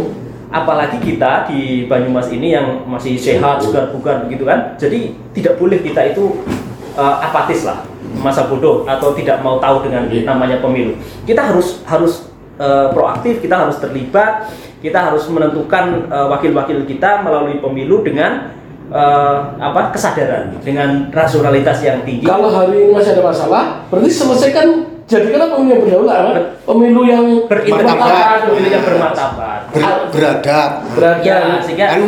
[0.55, 4.79] apalagi kita di Banyumas ini yang masih sehat segar bugar begitu kan.
[4.79, 6.47] Jadi tidak boleh kita itu
[6.95, 7.83] uh, apatis lah
[8.23, 10.23] masa bodoh atau tidak mau tahu dengan Iya.
[10.31, 10.95] namanya pemilu.
[11.27, 14.51] Kita harus harus uh, proaktif kita harus terlibat
[14.85, 18.53] kita harus menentukan uh, wakil-wakil kita melalui pemilu dengan
[18.93, 24.67] uh, apa kesadaran dengan rasionalitas yang tinggi Kalau hari ini masih ada masalah, berarti selesaikan
[25.09, 26.33] jadikanlah pemilu yang berdaulat, apa?
[26.69, 29.61] pemilu yang bermartabat, pemilu yang bermartabat.
[29.73, 31.25] Ber- beradab berada.
[31.25, 32.03] Ya, sehingga kan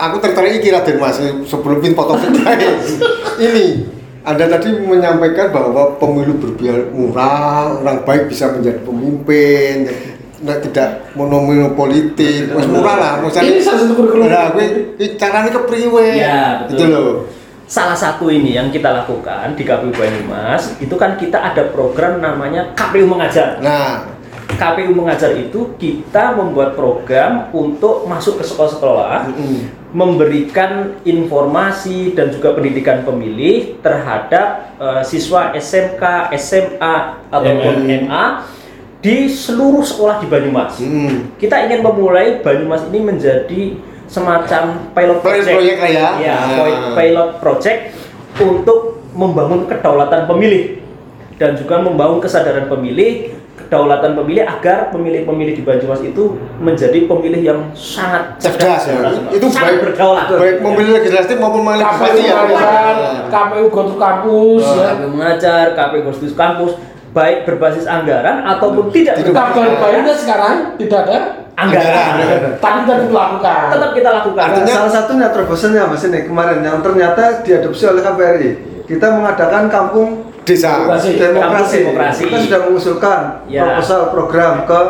[0.00, 2.18] aku tertarik iki Raden Mas sebelum pin potong
[3.44, 9.88] ini anda tadi menyampaikan bahwa pemilu berbiaya murah, orang baik bisa menjadi pemimpin,
[10.44, 13.12] nah, tidak monomino politik, wis murah lah.
[13.24, 14.28] Ini salah satu kurikulum.
[14.28, 14.52] Nah,
[15.16, 16.20] carane kepriwe?
[16.20, 16.76] Ya, betul.
[16.76, 17.14] Itu loh.
[17.70, 22.74] salah satu ini yang kita lakukan di KPU Banyumas itu kan kita ada program namanya
[22.74, 23.62] KPU Mengajar.
[23.62, 24.10] Nah,
[24.58, 29.30] KPU Mengajar itu kita membuat program untuk masuk ke sekolah-sekolah
[29.90, 36.02] memberikan informasi dan juga pendidikan pemilih terhadap eh, siswa SMK,
[36.36, 36.96] SMA
[37.28, 37.74] ataupun
[38.06, 38.24] MA
[39.00, 40.76] di seluruh sekolah di Banyumas.
[40.76, 41.40] hmm.
[41.40, 43.62] Kita ingin memulai Banyumas ini menjadi
[44.06, 45.56] semacam pilot project.
[45.56, 46.08] project ya.
[46.18, 46.58] Ya, Nah.
[46.60, 47.80] pi- pilot project
[48.36, 50.78] untuk membangun kedaulatan pemilih
[51.34, 57.60] dan juga membangun kesadaran pemilih, kedaulatan pemilih agar pemilih-pemilih di Banyumas itu menjadi pemilih yang
[57.76, 59.12] sangat cerdas ya.
[59.28, 60.26] Itu sangat baik berdaulat.
[60.32, 62.34] baik memilih legislatif maupun memilih KPU bupati ya.
[62.46, 62.94] mengajar,
[63.28, 64.86] KPU go to kampus, ya.
[64.96, 66.72] KPU mengajar, KPU Kostus kampus,
[67.10, 69.34] baik berbasis anggaran ataupun tidak Tidak.
[69.34, 71.18] Kabar baiknya sekarang tidak ada,
[71.58, 72.56] anggaran.
[72.56, 73.62] Tapi kita dilakukan.
[73.74, 74.44] Tetap kita lakukan.
[74.46, 78.50] Artinya- salah satunya terobosannya mas ini kemarin yang ternyata diadopsi oleh KPRI
[78.90, 80.72] kita mengadakan kampung Desa.
[80.82, 81.10] Demokrasi.
[81.14, 81.78] demokrasi.
[81.86, 82.20] demokrasi.
[82.26, 83.62] kita sudah mengusulkan Ya.
[83.62, 84.80] proposal program ke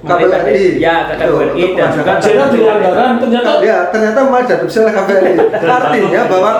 [0.00, 5.32] KPRI Ya, ke KPRI dan juga Jadi anggaran ternyata Ya, ternyata malah diadopsi oleh KPRI.
[5.76, 6.52] Artinya bahwa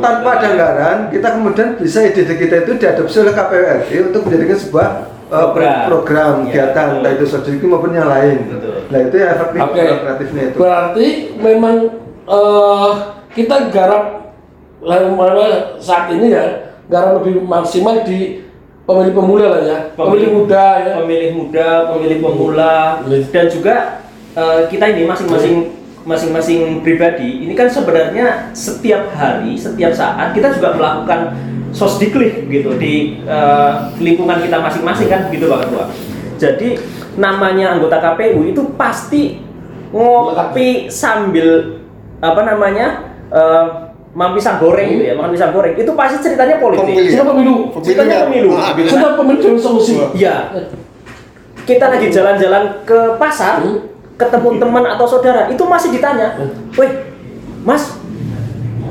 [0.00, 4.88] tanpa ada anggaran, kita kemudian bisa ide kita itu diadopsi oleh KPRI untuk menjadikan sebuah
[5.28, 5.80] uh, Program.
[5.86, 6.96] program Ya, kegiatan, betul.
[6.96, 8.38] entah itu strategi maupun yang lain.
[8.48, 8.76] Betul.
[8.88, 9.84] Nah itu ya efektif Oke.
[10.00, 10.56] kreatifnya itu.
[10.56, 11.76] Berarti memang
[12.26, 12.90] eh,
[13.30, 14.04] kita garap
[14.80, 18.42] mana saat ini ya garap lebih maksimal di
[18.84, 20.92] pemilih pemula lah ya, pemilih muda ya.
[20.98, 22.74] pemilih muda, pemilih pemula,
[23.06, 23.22] Pemilih.
[23.30, 23.74] dan juga
[24.34, 25.54] eh, kita ini masing-masing
[26.02, 31.38] masing-masing pribadi ini kan sebenarnya setiap hari, setiap saat kita juga melakukan
[31.70, 33.72] sosdiklik gitu di eh,
[34.02, 35.84] lingkungan kita masing-masing kan gitu Pak Ketua.
[36.40, 36.68] Jadi
[37.14, 39.38] namanya anggota KPU itu pasti
[39.94, 41.78] ngopi sambil
[42.18, 46.82] apa namanya eh, makan pisang goreng gitu ya, makan pisang goreng itu pasti ceritanya politik.
[46.82, 47.10] Pemilih.
[47.14, 48.24] Sudah pemilu, Ceritanya ya.
[48.26, 48.50] pemilu.
[48.58, 48.94] Ah, Gitu kan?
[48.98, 49.94] sudah pemilu solusi.
[50.18, 50.34] Iya.
[51.62, 53.62] Kita lagi jalan-jalan ke pasar,
[54.18, 56.34] ketemu teman atau saudara, itu masih ditanya,
[56.74, 56.90] "Weh,
[57.62, 58.00] Mas,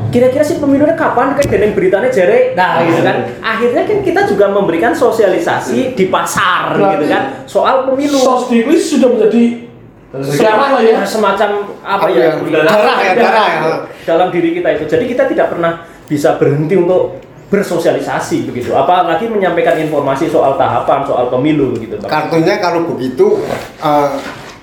[0.10, 4.50] kira-kira sih pemilunya kapan kan dengan beritanya jere nah gitu kan akhirnya kan kita juga
[4.50, 8.18] memberikan sosialisasi di pasar gitu kan soal pemilu
[8.50, 9.69] ini sudah menjadi
[10.12, 11.06] sekarang ya.
[11.06, 12.66] Semacam apa Apa ya ya?
[12.66, 13.60] Darah ya, darah ya.
[14.04, 19.74] dalam diri kita itu jadi kita tidak pernah bisa berhenti untuk bersosialisasi begitu apalagi menyampaikan
[19.76, 21.98] informasi soal tahapan soal pemilu begitu.
[22.02, 23.42] Kartunya kalau begitu
[23.78, 24.10] eh,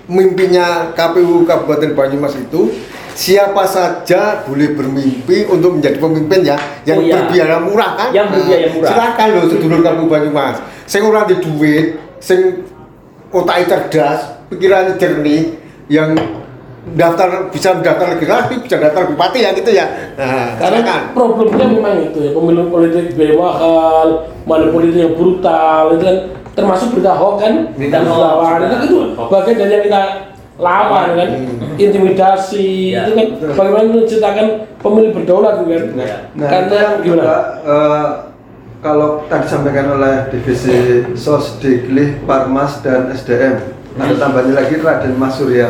[0.07, 2.71] mimpinya KPU Kabupaten Banyumas itu
[3.11, 6.55] siapa saja boleh bermimpi untuk menjadi pemimpin ya
[6.85, 7.15] yang Oh, iya.
[7.17, 8.91] berbiaya murah kan Yang berbiaya murah.
[8.93, 11.87] silakan loh sedulur KPU Banyumas sing ora di duit
[12.19, 12.67] sing
[13.29, 16.15] otaknya cerdas pikirannya jernih yang
[16.95, 21.95] daftar bisa daftar legislatif bisa daftar bupati ya gitu ya nah, Karena silakan problemnya memang
[21.99, 24.09] itu ya, pemilu politik mahal,
[24.47, 26.17] money politik yang brutal, itu kan
[26.55, 28.59] termasuk berita hoax kan, Berita lawan.
[28.71, 30.03] itu itu bagian dari yang kita
[30.57, 31.29] lawan kan,
[31.77, 33.51] intimidasi, Ya, itu kan betul.
[33.59, 34.47] bagaimana menciptakan
[34.81, 35.83] pemilih berdaulat kan.
[36.39, 37.21] Nah, karena yang gimana?
[37.21, 38.07] juga, eh,
[38.81, 40.77] kalau tadi disampaikan oleh divisi
[41.13, 45.67] Sosdiklih, Parmas dan SDM, ada tambahnya lagi Raden Mas Surya.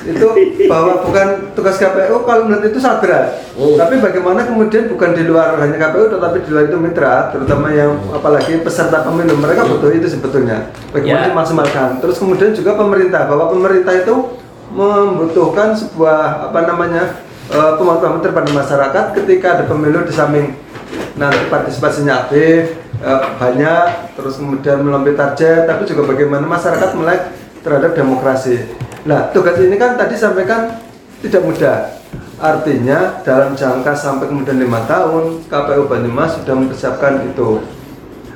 [0.00, 0.26] itu
[0.64, 3.76] bahwa bukan tugas KPU kalau menurut itu sadar Oh.
[3.76, 8.00] tapi bagaimana kemudian bukan di luar hanya KPU tetapi di luar itu mitra terutama yang
[8.10, 11.30] apalagi peserta pemilu mereka butuh itu sebetulnya bagaimana Ya.
[11.30, 14.40] dimaksimalkan terus kemudian juga pemerintah bahwa pemerintah itu
[14.72, 20.56] membutuhkan sebuah apa namanya eh, pemahaman terhadap masyarakat ketika ada pemilu di samping
[21.14, 27.20] nanti partisipasinya aktif eh, banyak terus kemudian melampaui target tapi juga bagaimana masyarakat melek
[27.60, 28.68] terhadap demokrasi.
[29.04, 30.80] Nah tugas ini kan tadi sampaikan
[31.20, 31.78] tidak mudah.
[32.40, 37.60] Artinya dalam jangka sampai kemudian lima tahun KPU Banyumas sudah mempersiapkan itu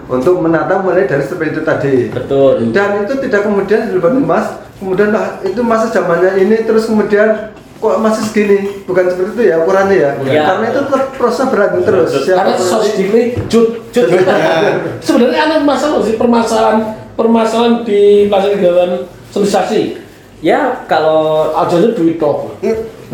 [0.04, 1.94] untuk menata mulai dari seperti itu tadi.
[2.12, 2.68] Betul.
[2.68, 8.22] Dan itu tidak kemudian di Banyumas kemudian itu masa zamannya ini terus kemudian kok masih
[8.24, 10.42] segini bukan seperti itu ya ukurannya ya Ya.
[10.48, 14.06] karena itu tetap proses berlanjut terus Karena Siapa sosdik ini jut, jut.
[15.06, 18.90] Sebenarnya ada masalah sih permasalahan permasalahan di pelaksanaan kegiatan
[19.30, 19.82] sosialisasi.
[20.40, 22.52] ya kalau Aja duit toh.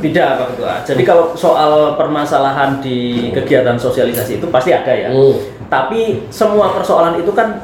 [0.00, 0.74] Tidak Pak Ketua.
[0.80, 5.12] Jadi kalau soal permasalahan di kegiatan sosialisasi itu pasti ada ya.
[5.12, 5.36] Hmm.
[5.68, 7.60] Tapi semua persoalan itu kan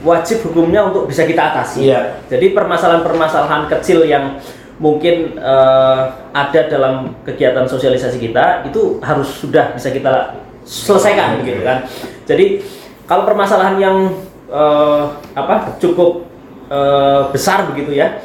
[0.00, 1.92] wajib hukumnya untuk bisa kita atasi.
[1.92, 2.24] Iya.
[2.32, 4.40] Jadi permasalahan-permasalahan kecil yang
[4.82, 6.02] mungkin eh,
[6.34, 10.34] ada dalam kegiatan sosialisasi kita itu harus sudah bisa kita
[10.66, 11.86] selesaikan gitu kan.
[12.26, 12.64] Jadi
[13.06, 13.96] kalau permasalahan yang
[14.50, 15.04] eh,
[15.36, 16.26] apa cukup
[16.70, 18.18] eh, besar begitu ya,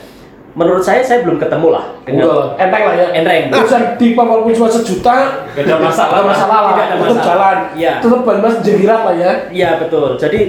[0.51, 3.07] menurut saya saya belum ketemu lah Enggak, enteng lah ya.
[3.13, 3.41] Enteng.
[3.53, 6.15] Urusan di walaupun cuma sejuta, Gak ada masalah.
[6.15, 6.71] Gak masalah lah.
[6.71, 7.27] Tidak ada Tetap masalah.
[7.29, 7.57] jalan.
[7.77, 7.93] Iya.
[8.01, 9.31] Tetap Banyumas jenggirat lah ya.
[9.49, 10.09] Iya betul.
[10.17, 10.39] Jadi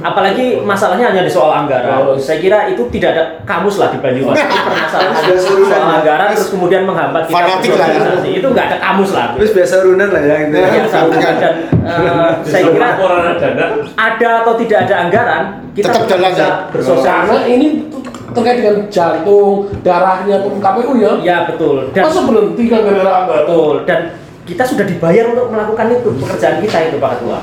[0.00, 1.98] apalagi masalahnya hanya di soal anggaran.
[2.00, 2.14] Oh.
[2.14, 4.38] Saya kira itu tidak ada kamus lah di Banyumas.
[4.38, 5.66] Itu permasalahan Ada serunan.
[5.68, 8.00] soal anggaran terus kemudian menghambat kita Fanatik lah ya.
[8.30, 9.26] Itu nggak ada kamus lah.
[9.34, 11.14] terus biasa urunan lah ya gitu Ya, sama.
[11.18, 12.88] dan eh, saya kira
[13.96, 16.48] ada atau tidak ada anggaran kita Tetap tetap jalan, ya?
[16.70, 17.06] bersosialisasi.
[17.10, 17.66] Karena ini
[18.30, 21.12] terkait dengan jantung, darahnya KPU ya.
[21.22, 21.90] Ya betul.
[21.90, 23.44] Dan Masa berhenti kan gara-gara anggaran?
[23.46, 23.74] Betul.
[23.86, 24.00] Dan
[24.46, 27.38] kita sudah dibayar untuk melakukan itu pekerjaan kita itu Pak Ketua.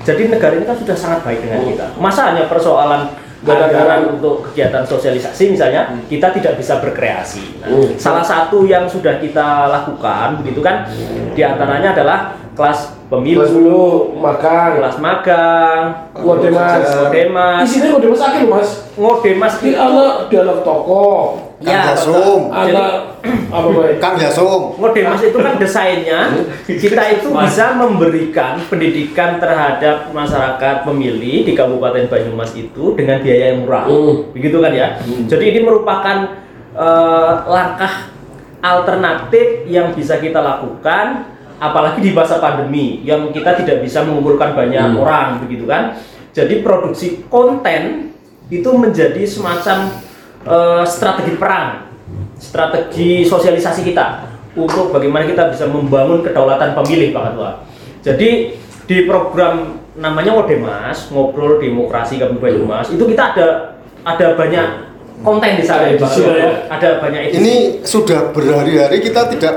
[0.00, 1.86] Jadi negara ini kan sudah sangat baik dengan kita.
[2.00, 7.60] Masa hanya persoalan anggaran untuk kegiatan sosialisasi misalnya kita tidak bisa berkreasi.
[7.64, 7.96] Nah, Hmm.
[7.96, 10.84] Salah satu yang sudah kita lakukan begitu kan
[11.32, 13.82] di antaranya adalah kelas pemilu, Kelas dulu
[14.20, 14.68] makan.
[14.76, 16.84] kelas magang, Ngode mas.
[16.84, 18.68] ngodemas, Isinya ngode mas akhir mas.
[18.94, 21.20] ngodemas Ini itu anak dialog tokoh.
[21.60, 23.20] Kang Ya, Yasum Anak
[23.52, 24.00] apa baik?
[24.00, 26.20] Kang Yasum Ngodemas itu kan desainnya
[26.64, 33.64] kita itu bisa memberikan pendidikan terhadap masyarakat pemilih di Kabupaten Banyumas itu dengan biaya yang
[33.64, 34.32] murah, Hmm.
[34.32, 34.96] begitu kan ya.
[35.26, 36.16] Jadi ini merupakan
[36.70, 38.08] eh, langkah
[38.60, 41.28] alternatif yang bisa kita lakukan,
[41.60, 44.98] apalagi di masa pandemi yang kita tidak bisa mengumpulkan banyak Hmm.
[44.98, 46.00] orang, begitu kan.
[46.32, 48.10] Jadi produksi konten
[48.48, 49.92] itu menjadi semacam
[50.40, 51.84] eh, strategi perang
[52.34, 54.24] strategi sosialisasi kita
[54.56, 57.50] untuk bagaimana kita bisa membangun kedaulatan pemilih Pak Ketua.
[58.00, 58.30] Jadi
[58.88, 63.46] di program namanya Wodemas, ngobrol demokrasi Kabupaten Banyumas, itu kita ada
[64.00, 64.66] ada banyak
[65.20, 66.34] konten di sana Ada Pak Ketua.
[66.34, 66.50] ya?
[66.72, 67.38] Ada banyak edisi.
[67.38, 69.54] ini sudah berhari-hari kita tidak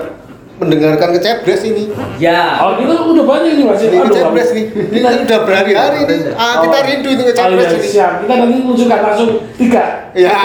[0.63, 1.83] mendengarkan kecebres ini
[2.15, 2.57] ya.
[2.57, 3.79] Oh kita udah banyak nih mas.
[3.79, 6.85] ini Aduh, kecebres nih ini sudah berhari-hari ini ah, kita Oh.
[6.85, 8.11] rindu itu Oh, kecebres iya, ini siap.
[8.19, 9.83] Kita nanti tunjukkan langsung tiga.
[10.13, 10.29] ya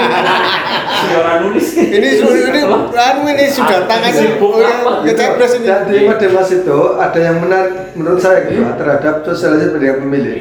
[1.00, 4.92] Seorang nulis ini ini anu ini sudah tangannya Sibuk oh, ya, apa?
[5.04, 10.02] kecebres ini Dan di Mademas itu ada yang menarik menurut saya gitu terhadap sosialisasi pendidikan
[10.02, 10.38] pemilih.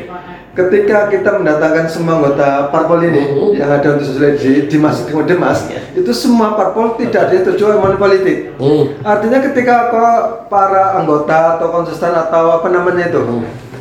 [0.57, 3.49] Ketika kita mendatangkan semua anggota parpol ini Mhm.
[3.53, 7.77] yang ada untuk sosial di, di Mas di Demas itu semua parpol tidak ada terjual
[7.77, 8.57] money politik.
[8.57, 8.97] Hmm.
[9.05, 10.13] Artinya ketika kok
[10.49, 13.21] para anggota atau konsisten atau apa namanya itu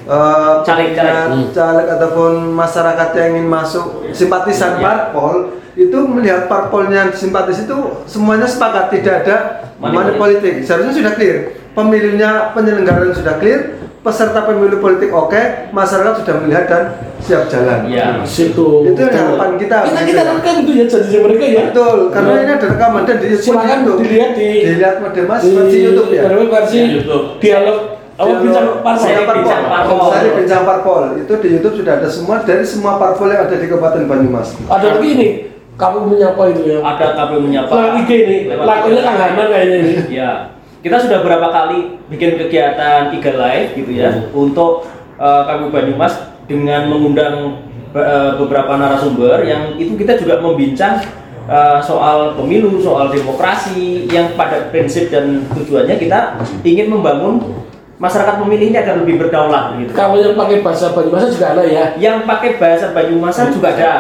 [0.07, 1.17] eh, Caleg, caleg.
[1.33, 4.85] punya caleg ataupun masyarakat yang ingin masuk simpatisan Ya.
[4.85, 5.35] parpol
[5.75, 9.37] itu melihat parpolnya simpatis itu semuanya sepakat tidak ada
[9.77, 10.65] Money money politik.
[10.65, 11.37] Seharusnya sudah clear.
[11.77, 15.43] Pemilunya penyelenggaraan sudah clear, peserta pemilu politik oke,
[15.75, 16.83] masyarakat sudah melihat dan
[17.19, 17.91] siap jalan.
[17.91, 18.23] Ya.
[18.23, 18.87] Situ.
[18.87, 19.77] Itu yang harapan kita.
[19.83, 21.63] Kita gitu kita rekam itu ya janji mereka ya.
[21.69, 22.39] Betul, karena Ya.
[22.39, 23.99] ini ada rekaman dan di Silakan YouTube.
[24.01, 26.23] dilihat di dilihat mode Mas di versi YouTube ya.
[26.23, 27.25] Versi- versi Ya, YouTube.
[27.37, 27.79] dialog
[28.17, 29.35] apa Dialog bincang parpol.
[29.37, 30.09] Bincang parpol.
[30.09, 31.03] Seri bincang parpol.
[31.19, 34.55] Itu di YouTube sudah ada semua dari semua parpol yang ada di Kabupaten Banyumas.
[34.65, 35.29] Ada lagi ini
[35.77, 36.79] kamu menyapa itu ya.
[36.81, 37.75] Ada KPU menyapa.
[37.99, 39.03] IG ini, lakonnya.
[39.03, 39.93] Kang kayaknya ini.
[40.09, 40.56] Ya,
[40.87, 44.31] kita sudah berapa kali bikin kegiatan tiga live gitu ya Hmm.
[44.31, 44.87] untuk
[45.19, 46.15] uh, KPU Banyumas
[46.47, 47.59] dengan mengundang
[47.91, 51.03] uh, beberapa narasumber yang itu kita juga membincang
[51.51, 57.66] uh, soal pemilu, soal demokrasi yang pada prinsip dan tujuannya kita ingin membangun
[57.97, 59.93] masyarakat pemilih ini agar lebih berdaulat gitu.
[59.97, 61.85] Kamu yang pakai bahasa Banyumas juga ada ya.
[61.97, 63.93] Yang pakai bahasa Banyumasan juga ada.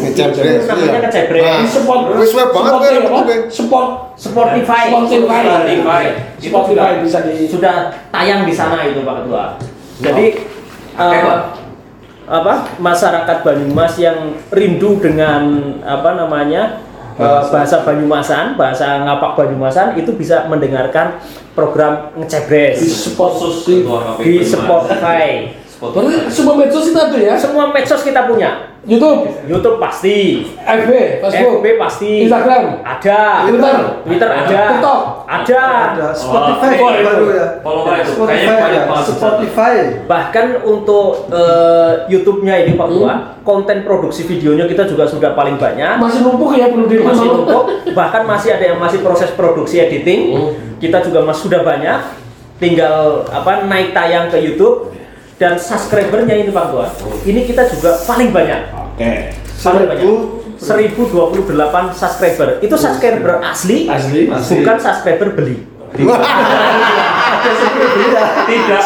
[0.00, 1.00] Ngecebres, Namanya iya.
[1.08, 1.44] kecebres.
[1.44, 2.86] Nah, Di spot wis banget spot kan, apa?
[2.96, 3.36] YouTube-nya.
[3.52, 4.84] Spot Spotify.
[4.88, 6.02] Spotify.
[6.40, 6.90] Spotify.
[7.04, 9.44] Bisa di sudah tayang di sana itu Pak Ketua.
[10.00, 10.26] Jadi
[10.94, 11.38] Oke, eh,
[12.24, 16.80] apa masyarakat Banyumas yang rindu dengan apa namanya
[17.18, 21.22] eh, bahasa Banyumasan, bahasa ngapak Banyumasan itu bisa mendengarkan
[21.54, 22.88] program ngecebres di
[24.02, 24.42] KPU di.
[24.42, 25.24] Spotify.
[25.78, 27.34] Berarti semua medsos itu ada ya.
[27.36, 28.73] Semua medsos kita punya.
[28.84, 30.90] YouTube, YouTube pasti, FB,
[31.24, 35.00] Facebook, FB pasti, Instagram, ada, Twitter, Twitter ada, TikTok.
[35.24, 35.64] ada.
[35.96, 37.46] Ada Spotify Oh, baru ya.
[38.04, 39.00] Spotify banyak ya.
[39.08, 39.74] Spotify.
[40.04, 45.96] Bahkan untuk eh, YouTube-nya ini Pak Tua, konten produksi videonya kita juga sudah paling banyak.
[45.96, 47.64] masih numpuk ya belum di Masih numpuk,
[47.96, 50.20] bahkan masih ada yang masih proses produksi editing.
[50.36, 50.50] Hmm.
[50.76, 52.20] Kita juga masih sudah banyak.
[52.60, 54.92] Tinggal apa naik tayang ke YouTube
[55.38, 56.86] dan subscribernya ini Pak Tua.
[57.26, 58.60] Ini kita juga paling banyak.
[58.94, 59.34] Oke.
[59.62, 60.06] Paling banyak.
[60.54, 62.62] 1028 subscriber.
[62.62, 64.30] Itu subscriber asli, Asli.
[64.30, 64.62] Asli.
[64.62, 65.66] bukan subscriber beli.
[65.94, 66.18] Tidak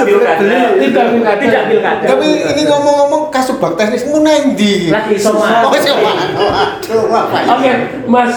[0.05, 0.45] pilkada.
[0.77, 1.41] Tidak pilkada.
[1.41, 2.05] Tidak pilkada.
[2.05, 4.93] Tapi ini ngomong-ngomong kasubag teknismu nendi.
[4.93, 5.65] Lagi isoman.
[5.65, 5.93] Oh, apa ini?
[7.49, 7.73] Oke,
[8.09, 8.33] Mas.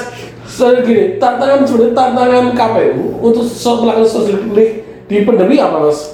[0.52, 6.12] So, gini, tantangan sebenarnya tantangan KPU untuk social public di pandemi apa, Mas?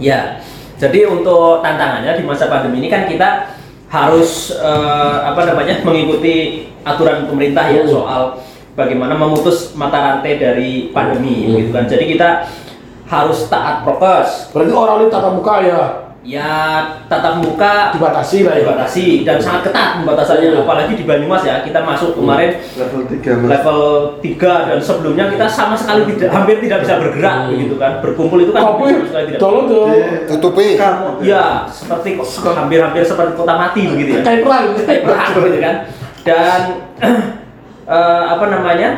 [0.00, 0.40] Ya,
[0.80, 3.52] jadi untuk tantangannya di masa pandemi ini kan kita
[3.92, 7.92] harus eh, apa namanya mengikuti aturan pemerintah ya Hmm.
[7.92, 8.22] soal
[8.72, 11.54] bagaimana memutus mata rantai dari pandemi Hmm.
[11.60, 11.84] gitu kan.
[11.84, 12.28] Jadi kita
[13.10, 14.54] harus taat prokes.
[14.54, 15.80] Berarti orang ini tatap muka ya
[16.20, 18.60] Ya tatap muka dibatasi lah ya.
[18.60, 23.48] dibatasi dan sangat ketat pembatasannya apalagi di Banyumas ya kita masuk kemarin Level 3 Mas.
[23.56, 23.80] level
[24.20, 27.56] 3 dan sebelumnya kita sama sekali tidak hampir tidak bisa bergerak Hmm.
[27.56, 29.88] begitu kan berkumpul itu kan Kopi, sama sekali tidak tolong dong.
[30.28, 30.68] Tutupi.
[30.76, 31.08] Kamu.
[31.24, 32.08] Ya, seperti
[32.52, 34.20] hampir-hampir seperti kota mati begitu ya.
[34.20, 34.64] Kayak perang.
[34.92, 35.76] Kayak perang gitu kan.
[36.28, 36.60] Dan
[37.96, 38.90] eh, apa namanya?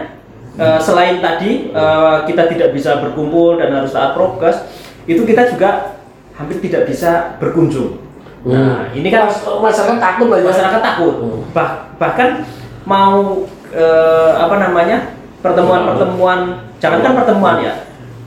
[0.58, 4.66] eh, selain tadi eh, kita tidak bisa berkumpul dan harus taat prokes,
[5.06, 6.01] itu kita juga
[6.42, 8.02] hampir tidak bisa berkunjung.
[8.42, 10.46] Nah, ini kan Mas- masyarakat takut lah ya.
[10.50, 11.14] masyarakat takut.
[11.54, 12.42] Bah- bahkan
[12.82, 15.14] mau eh, apa namanya?
[15.42, 17.74] pertemuan-pertemuan, jangankan pertemuan ya,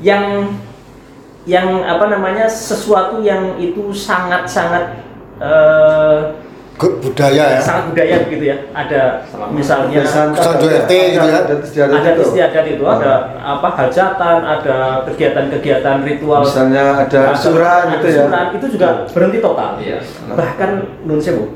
[0.03, 0.51] yang
[1.47, 4.99] yang apa namanya sesuatu yang itu sangat-sangat
[5.39, 6.19] eh,
[6.75, 7.59] Budaya ya.
[7.63, 8.57] sangat budaya begitu ya.
[8.75, 11.39] Ada misalnya Kesandu RT gitu ya.
[11.47, 12.21] Ada istiadat ada itu.
[12.27, 16.43] istiadat itu, ada apa hajatan, ada kegiatan-kegiatan ritual.
[16.43, 18.23] Misalnya ada suran ada gitu ya.
[18.27, 19.79] suran, itu juga berhenti total.
[19.79, 20.03] Iya.
[20.35, 20.69] Bahkan
[21.07, 21.47] nun sewu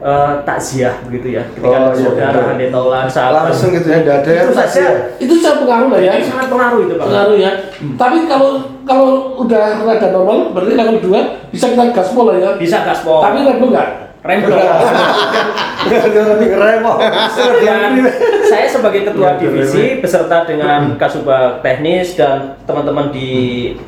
[0.00, 1.42] eh, takziah begitu ya.
[1.52, 2.48] Ketika Oh, iya, saudara betul.
[2.48, 3.42] handetolan sahabat.
[3.52, 4.84] Langsung gitu ya, ada Itu saja.
[5.20, 6.12] Itu saya pengaruh lah ya.
[6.16, 7.04] Itu sangat pengaruh itu Pak.
[7.04, 7.52] Pengaruh ya.
[8.00, 8.50] Tapi kalau
[8.88, 12.50] kalau udah rada normal, berarti level 2 bisa kita gaspol lah ya.
[12.56, 13.20] Bisa gaspol.
[13.20, 14.05] Tapi level enggak.
[14.26, 14.58] Remblong.
[15.86, 16.48] Lebih
[18.46, 23.30] saya sebagai ketua divisi beserta dengan kasubag teknis dan teman-teman di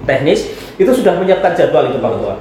[0.07, 2.35] teknis itu sudah menyiapkan jadwal itu Pak Ketua.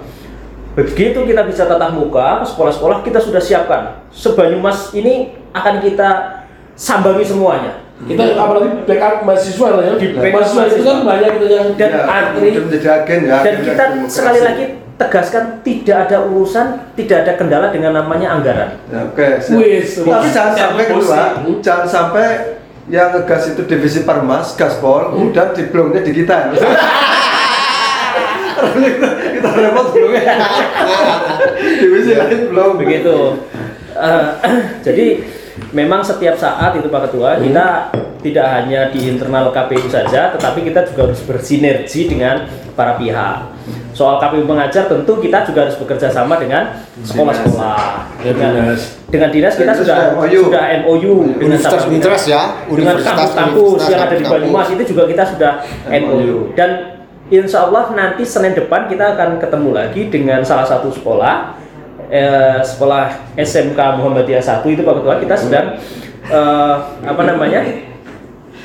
[0.78, 4.06] Begitu kita bisa tatap muka ke sekolah-sekolah kita sudah siapkan.
[4.14, 6.10] Sebanyumas ini akan kita
[6.78, 7.82] sambangi semuanya.
[7.98, 9.94] Kita apalagi backup mahasiswa lah ya.
[9.98, 11.10] Di backup mahasiswa itu kan mahasiswa.
[11.10, 12.50] banyak itu yang Dan Ya, antri.
[13.26, 13.38] ya.
[13.42, 14.66] Dan kita sekali lagi
[14.98, 18.70] tegaskan tidak ada urusan, tidak ada kendala dengan namanya anggaran.
[18.90, 19.38] Ya, Oke.
[19.56, 20.02] Wis.
[20.02, 21.22] Tapi jangan sampai kedua,
[21.62, 22.28] jangan sampai
[22.90, 26.50] yang ngegas itu divisi Parmas, Gaspol, dan diplomnya di kita.
[29.38, 30.34] kita repot ya
[31.78, 33.38] divisi lain belum begitu
[33.98, 34.26] Eh,
[34.86, 35.26] jadi
[35.74, 37.90] memang setiap saat itu Pak Ketua kita
[38.22, 42.46] tidak hanya di internal KPU saja tetapi kita juga harus bersinergi dengan
[42.78, 43.58] para pihak
[43.98, 46.70] soal KPU mengajar tentu kita juga harus bekerja sama dengan
[47.02, 47.82] sekolah-sekolah.
[48.22, 48.82] Ya, dengan dinas.
[49.08, 50.42] dengan dinas kita Dinas sudah sudah MOU.
[50.46, 54.24] sudah MOU dengan Universitas sama- Universitas ya, dengan kampus-kampus Universitas, yang ada di.
[54.28, 55.52] Banyumas itu juga kita sudah
[55.90, 56.70] MOU dan
[57.28, 61.58] Insya Allah nanti Senin depan kita akan ketemu lagi dengan salah satu sekolah
[62.08, 65.76] eh, sekolah SMK Muhammadiyah 1 itu Pak Ketua kita sedang
[66.24, 67.66] eh, apa namanya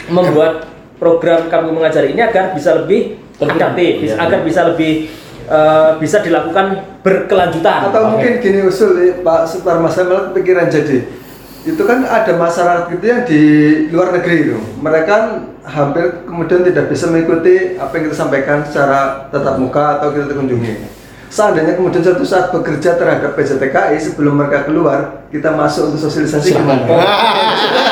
[0.07, 5.11] membuat program kami mengajar ini agar bisa lebih adaptif, bisa- agar bisa lebih
[5.47, 7.91] eh, bisa dilakukan berkelanjutan.
[7.91, 11.23] atau mungkin gini usul nih, Pak Suparma saya malah kepikiran jadi
[11.63, 13.43] itu kan ada masyarakat gitu yang di
[13.95, 14.59] luar negeri itu.
[14.83, 15.25] Mereka kan
[15.63, 20.75] hampir kemudian tidak bisa mengikuti apa yang kita sampaikan secara tatap muka atau kita kunjungi.
[21.33, 26.51] Seandainya kemudian suatu saat bekerja terhadap PJTKI sebelum mereka keluar kita masuk untuk sosialisasi.
[26.53, 26.85] Gimana?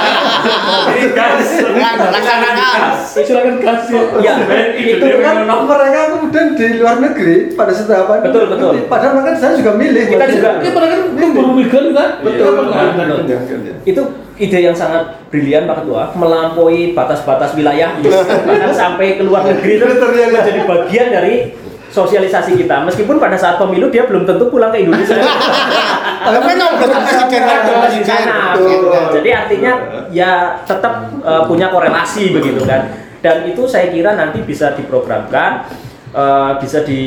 [0.90, 2.80] Ini guys, Nah, laksanakan.
[3.02, 4.02] Silakan kasih.
[4.20, 4.34] Ya,
[4.74, 8.72] itu kan mereka kemudian di luar negeri pada setahapan Betul, betul.
[8.86, 12.10] padahal mereka di sana juga milih Kita juga- kan memburu migran kan?
[12.20, 12.94] betul ada?
[12.96, 13.38] Betul.
[13.82, 14.02] itu
[14.36, 19.84] ide yang sangat brilian Pak Ketua melampaui batas-batas wilayah bahkan sampai ke luar negeri itu
[19.84, 21.34] menjadi bagian dari
[21.88, 25.18] sosialisasi kita meskipun pada saat pemilu dia belum tentu pulang ke Indonesia
[26.20, 27.42] Tapi kan udah presiden
[28.28, 28.86] Ada gitu.
[29.16, 29.72] jadi artinya
[30.12, 35.64] ya tetap eh, punya korelasi begitu kan dan itu saya kira nanti bisa diprogramkan
[36.12, 37.02] eh, bisa di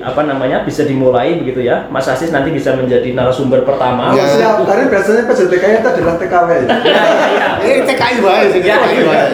[0.00, 4.28] apa namanya bisa dimulai begitu ya Mas Asis nanti bisa menjadi narasumber pertama Ya.
[4.28, 6.48] Setiap hari biasanya PJTKI itu adalah TKW.
[6.60, 7.48] Ya, ya, ya.
[7.64, 8.14] Ini TKI
[8.52, 9.26] sih, Ya, TKI bae.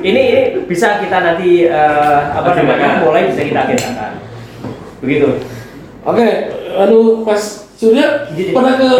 [0.00, 0.24] ini ini
[0.64, 4.12] bisa kita nanti eh, apa namanya mulai bisa kita agendakan
[5.04, 5.28] begitu
[6.04, 6.28] Oke,
[6.76, 8.90] anu Mas Surya pernah ke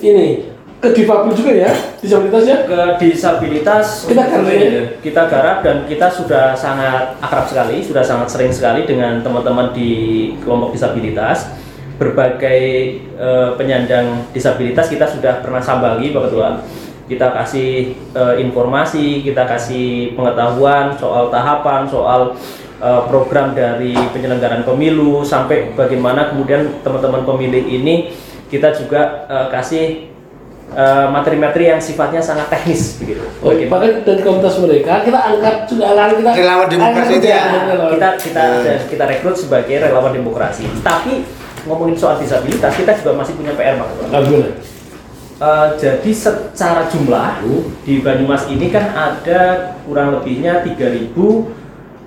[0.00, 2.56] ini ke difabel juga ya disabilitas ya?
[2.64, 4.82] ke disabilitas Kita garap ya?
[5.04, 10.32] kita garap dan kita sudah sangat akrab sekali sudah sangat sering sekali dengan teman-teman di
[10.40, 11.52] kelompok disabilitas
[12.00, 12.60] berbagai
[12.96, 16.64] eh, penyandang disabilitas kita sudah pernah sambangi Pak Ketua
[17.12, 22.32] kita kasih eh, informasi kita kasih pengetahuan soal tahapan soal
[22.80, 28.10] eh, program dari penyelenggaraan pemilu sampai bagaimana kemudian teman-teman pemilih ini
[28.48, 29.86] kita juga eh, kasih
[30.74, 33.22] eh, materi-materi yang sifatnya sangat teknis begitu.
[33.44, 37.42] Oh, bahkan dari komunitas mereka kita angkat juga alat kita Relawan demokrasi itu ya?
[37.92, 38.44] kita kita
[38.88, 40.64] kita rekrut sebagai relawan demokrasi.
[40.80, 41.22] Tapi
[41.68, 43.88] ngomongin soal disabilitas kita juga masih punya PR Pak.
[45.40, 47.40] Eh, jadi secara jumlah
[47.80, 50.60] di Banyumas ini kan ada kurang lebihnya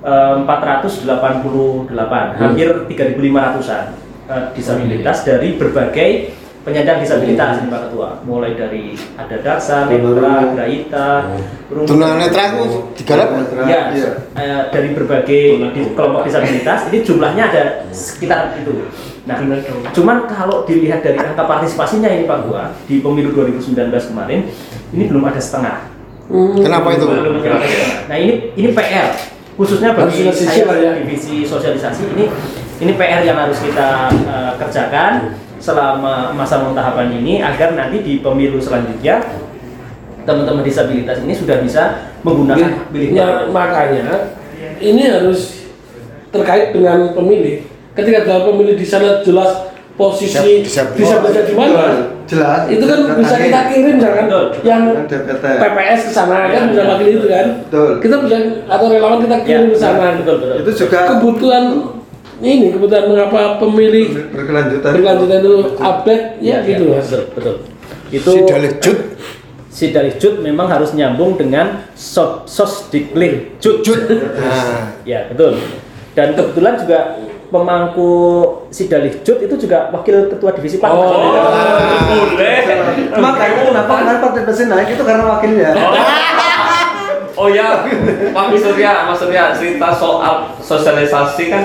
[0.04, 1.88] 3.488,
[2.36, 3.86] hampir 3.500an
[4.24, 6.10] eh, disabilitas dari berbagai
[6.64, 8.10] penyandang disabilitas ini Pak Ketua.
[8.24, 8.84] Mulai dari
[9.16, 11.08] ada daksa, netra, graita,
[11.68, 12.64] rungu- Tunanetra itu
[12.96, 13.28] digarap
[13.64, 14.12] Ya, Iya.
[14.34, 15.42] eh, dari berbagai
[15.72, 18.88] di- kelompok disabilitas ini jumlahnya ada sekitar itu.
[19.24, 19.40] Nah,
[19.90, 24.52] cuman kalau dilihat dari angka partisipasinya ini Pak Gua di pemilu 2019 kemarin
[24.92, 25.88] ini belum ada setengah.
[26.60, 27.08] Kenapa itu?
[27.08, 27.40] Belum.
[28.08, 30.92] Nah, ini ini PR khususnya bagi Harus saya sosial ya.
[30.98, 32.26] divisi sosialisasi ini
[32.82, 38.60] ini PR yang harus kita eh, kerjakan selama masa tahapan ini agar nanti di pemilu
[38.60, 39.24] selanjutnya
[40.24, 44.40] teman-teman disabilitas ini sudah bisa menggunakan hak pilih Ya, makanya
[44.80, 45.68] ini harus
[46.32, 47.68] terkait dengan pemilih.
[47.94, 51.84] Ketika dalam pemilih di sana jelas posisi Disab- disab- disabilitasnya di mana,
[52.26, 52.66] Jelas.
[52.66, 54.46] itu kan bisa kita kirim jangan Betul.
[54.66, 55.46] yang DPT.
[55.46, 57.48] PPS ke sana kan bisa wakil itu kan.
[57.70, 57.90] Betul.
[58.02, 60.18] Kita bisa atau relawan kita kirim ke sana.
[60.18, 61.64] betul betul Itu juga Kebutuhan
[62.42, 64.92] ini kebutuhan mengapa pemilih berkelanjutan.
[64.92, 67.08] berkelanjutan itu update ya gitu mas.
[67.08, 67.56] betul betul
[68.10, 68.98] itu Si Dalejut
[69.74, 74.06] Sidalihjud memang harus nyambung dengan so, sosdiklir jud Jut.
[74.06, 75.58] Nah, ya betul
[76.14, 77.00] dan kebetulan juga
[77.54, 78.12] pemangku
[78.74, 81.30] Sidalihjud itu juga wakil ketua divisi pan Oh.
[82.34, 82.66] boleh.
[83.14, 85.72] Makanya kenapa kenapa partisipasi naik itu karena wakilnya.
[87.34, 87.82] Oh ya,
[88.30, 91.64] Pak Surya, Mas Surya cerita soal sosialisasi kan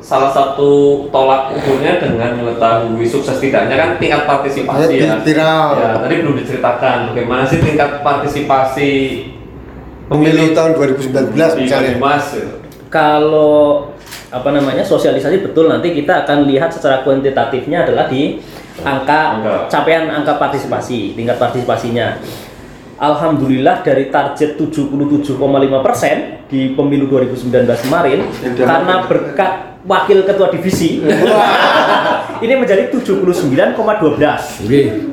[0.00, 5.20] salah satu tolak ukurnya dengan mengetahui sukses tidaknya kan tingkat partisipasi ya.
[5.20, 5.66] Ayo, viral.
[5.76, 8.92] Ya, tadi belum diceritakan bagaimana sih tingkat partisipasi
[10.08, 12.00] pemilu tahun 2019 di misalnya.
[12.00, 12.59] Gitu.
[12.90, 13.94] Kalau
[14.30, 18.38] apa namanya sosialisasi betul nanti kita akan lihat secara kuantitatifnya adalah di
[18.82, 19.54] angka Angka.
[19.70, 22.18] capaian angka partisipasi tingkat partisipasinya.
[23.00, 25.40] Alhamdulillah dari target 77,5%
[26.52, 29.52] di pemilu 2019 kemarin dianggap karena berkat
[29.88, 31.00] wakil ketua divisi
[32.44, 33.72] ini menjadi 79,12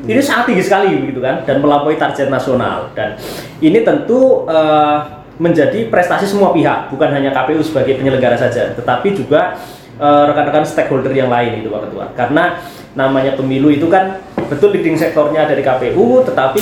[0.03, 2.91] ini sangat tinggi sekali begitu kan dan melampaui target nasional.
[2.91, 3.15] Dan
[3.63, 4.97] ini tentu eh,
[5.37, 9.57] menjadi prestasi semua pihak bukan hanya KPU sebagai penyelenggara saja tetapi juga
[10.01, 12.05] eh, rekan-rekan stakeholder yang lain itu Pak Ketua.
[12.17, 12.57] Karena
[12.97, 14.17] namanya pemilu itu kan
[14.49, 16.61] betul leading sektornya dari KPU tetapi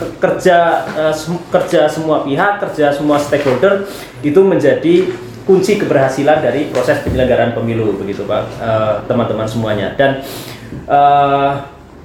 [0.00, 0.56] ke- kerja
[0.96, 3.84] eh, sem- kerja semua pihak kerja semua stakeholder
[4.24, 5.12] itu menjadi
[5.42, 9.92] kunci keberhasilan dari proses penyelenggaraan pemilu begitu Pak eh, teman-teman semuanya.
[10.00, 10.24] Dan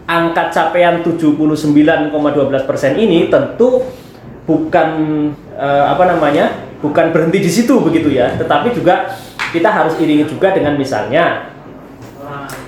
[0.07, 2.11] angka capaian 79,12%
[2.95, 3.83] ini tentu
[4.47, 4.89] bukan
[5.59, 8.33] eh, apa namanya bukan berhenti di situ begitu ya.
[8.39, 9.13] Tetapi juga
[9.51, 11.53] kita harus iringi juga dengan misalnya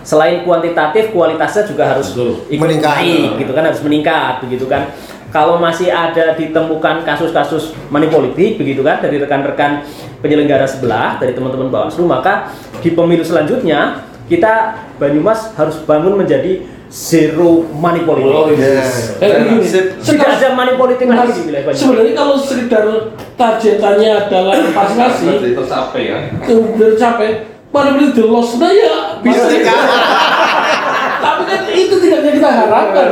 [0.04, 2.16] selain kuantitatif kualitasnya juga harus
[2.48, 2.96] ikut Meningkat.
[3.00, 4.92] naik gitu kan harus meningkat begitu kan.
[5.30, 9.86] Kalau masih ada ditemukan kasus-kasus money politik begitu kan dari rekan-rekan
[10.26, 12.50] penyelenggara sebelah dari teman-teman Bawaslu maka
[12.82, 18.82] di pemilu selanjutnya kita Banyumas harus bangun menjadi zero money politik Oh, iya.
[18.82, 19.22] Yes.
[19.22, 20.02] Eh, gini, Sip.
[20.02, 22.84] tidak ada money politik lagi di wilayah Banyumas Sebenarnya kalau sekedar
[23.38, 26.18] targetannya adalah partisipasi tercapai ya
[26.98, 27.32] capek
[27.70, 29.46] mana beli the loss nah ya bisa.
[31.20, 33.06] Tapi kan itu tidak yang kita harapkan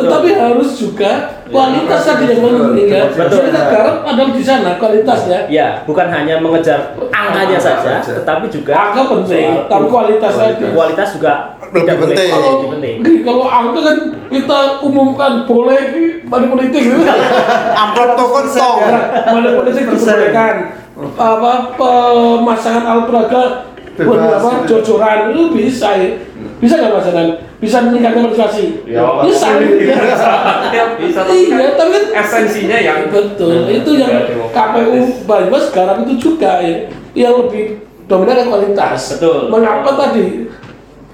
[0.00, 3.26] tetapi harus juga kualitas tadi yang meningkat Betul.
[3.42, 5.38] jadi kita garap ada di sana kualitasnya.
[5.50, 11.08] Ya bukan hanya mengejar angkanya saja tetapi juga angka penting tapi kualitas tadi kualitas.
[11.18, 12.30] Juga Lebih tidak boleh penting.
[12.30, 12.96] kalau penting.
[13.26, 13.96] Kalau angka kan
[14.30, 16.80] kita umumkan boleh di mana politik.
[16.86, 17.02] Gitu
[17.74, 18.78] amplop token tong
[19.26, 20.54] mana politik dibolehkan
[21.16, 23.42] apa pemasangan alat peraga
[24.00, 24.64] buat apa?
[24.64, 26.08] Jojoran itu bisa ya.
[26.60, 27.28] Bisa nggak mas Anan?
[27.60, 29.46] Bisa meningkatkan partisipasi Ya, bisa
[30.72, 34.12] ya bisa iya tapi kan esensinya yang betul itu yang
[34.48, 39.52] KPU Banyumas garap itu juga ya yang lebih dominan kualitas Betul.
[39.52, 40.48] mengapa tadi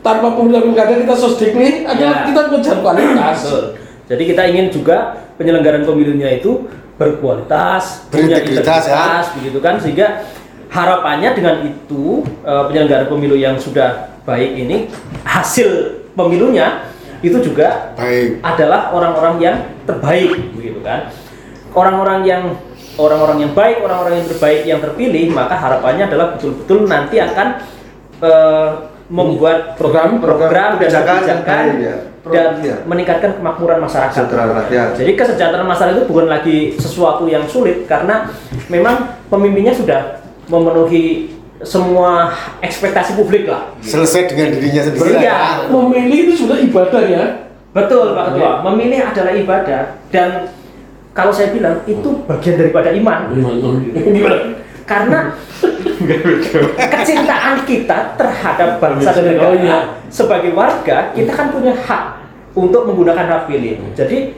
[0.01, 2.27] tanpa pemilihan pilkada kita sosdikli adalah Ya.
[2.31, 3.65] kita mengejar kualitas Betul.
[4.07, 4.97] Jadi kita ingin juga
[5.35, 6.63] penyelenggaraan pemilunya itu
[6.95, 8.47] berkualitas, punya ya.
[8.47, 8.87] integritas,
[9.35, 9.83] begitu kan?
[9.83, 10.23] Sehingga
[10.71, 14.87] harapannya dengan itu eh, penyelenggaraan pemilu yang sudah baik ini
[15.27, 16.89] hasil pemilunya
[17.21, 21.13] itu juga baik adalah orang-orang yang terbaik, begitu kan?
[21.73, 22.43] Orang-orang yang
[22.97, 27.49] orang-orang yang baik, orang-orang yang terbaik yang terpilih, maka harapannya adalah betul-betul nanti akan
[28.17, 28.69] eh,
[29.07, 31.97] membuat Program- program dan kebijakan ya.
[32.27, 32.77] dan Iya.
[32.89, 34.11] meningkatkan kemakmuran masyarakat.
[34.11, 34.89] Kesejahteraan rakyat.
[34.99, 38.27] Jadi kesejahteraan masyarakat itu bukan lagi sesuatu yang sulit karena
[38.67, 42.29] memang pemimpinnya sudah memenuhi semua
[42.61, 43.73] ekspektasi publik lah.
[43.81, 45.23] selesai dengan dirinya sendiri Iya.
[45.23, 45.39] ya.
[45.69, 47.25] memilih itu sudah ibadah ya
[47.71, 50.49] Betul Pak Ketua, memilih adalah ibadah dan
[51.13, 53.33] kalau saya bilang itu bagian daripada iman.
[53.33, 54.37] gimana
[54.87, 55.35] Karena
[56.95, 59.79] kecintaan kita terhadap bangsa dan negara Oh, iya.
[60.09, 62.05] sebagai warga kita kan punya hak
[62.55, 63.83] untuk menggunakan hak pilih.
[63.93, 64.33] Jadi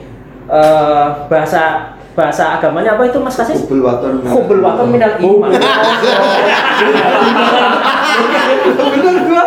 [0.49, 3.63] eh, bahasa bahasa agamanya apa itu Mas Kasis?
[3.63, 4.19] Hubul waton.
[4.27, 5.49] Hubul waton minal iman.
[8.91, 9.43] Bener gua.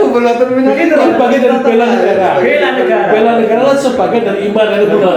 [0.00, 3.08] Hubul waton minal itu bagian dari bela negara Bela negara.
[3.12, 5.16] bela negara lah sebagian dari iman itu benar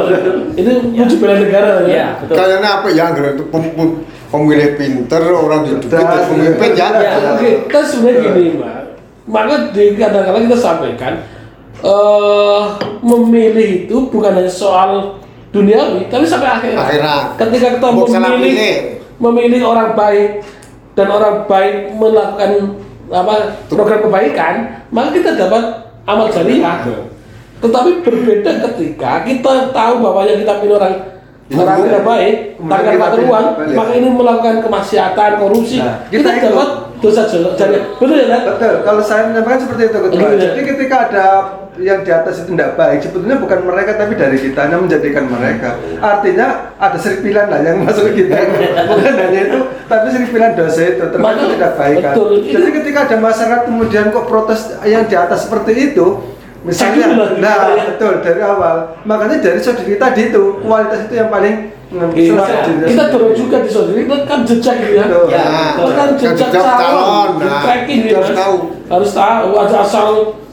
[0.54, 2.36] itu wujud bela negara ya Iya, betul.
[2.36, 3.98] kayaknya apa ya itu pem-
[4.28, 7.12] pemilih pinter orang Cerdas, terus pemimpin ya Iya.
[7.32, 8.76] Oke, kan sebenarnya gini, Mbak.
[9.28, 11.14] Maka di kadang-kadang kita sampaikan
[11.78, 12.64] eh
[13.06, 16.84] memilih itu bukan hanya soal duniawi, tapi sampai akhirat.
[16.84, 17.24] Akhirat.
[17.40, 18.74] Ketika kita memilih
[19.18, 20.46] memilih orang baik
[20.94, 22.52] dan orang baik melakukan
[23.08, 23.36] apa
[23.72, 24.54] program kebaikan,
[24.92, 25.64] maka kita dapat
[26.04, 26.84] amal jariah.
[27.58, 30.96] Tetapi berbeda ketika kita tahu bahwa yang kita pilih orang
[31.48, 33.76] orang tidak baik, tangan kita pakai pilih uang, balik.
[33.80, 36.70] maka ini melakukan kemaksiatan, korupsi, Nah, kita, kita dapat
[37.00, 37.84] dosa jariah.
[37.96, 38.40] Betul ya?
[38.44, 40.28] Betul, kalau saya menyampaikan seperti itu ketua.
[40.36, 40.38] Ya.
[40.52, 41.28] Jadi ketika ada
[41.78, 45.78] yang di atas itu tidak baik, sebetulnya bukan mereka tapi dari kita yang menjadikan mereka.
[45.98, 48.36] Artinya ada serpilan lah yang masuk ke kita.
[48.90, 52.14] bukan hanya itu, tapi serpilan dosa itu termasuk tidak baik kan.
[52.44, 56.06] Jadi ketika ada masyarakat kemudian kok protes yang di atas seperti itu,
[56.62, 57.84] misalnya, nah ya.
[57.94, 58.98] betul dari awal.
[59.04, 62.36] Makanya dari saudari tadi itu kualitas itu yang paling Iya,
[62.68, 65.40] diri kita dorong juga di saudari itu kan jejak gitu ya.
[65.40, 66.76] Ya, Itu kan Kan jejak calon.
[66.84, 68.40] calon, di Nah, tracking gitu, harus Mas.
[68.44, 68.56] tahu.
[68.92, 70.08] Harus tahu ada asal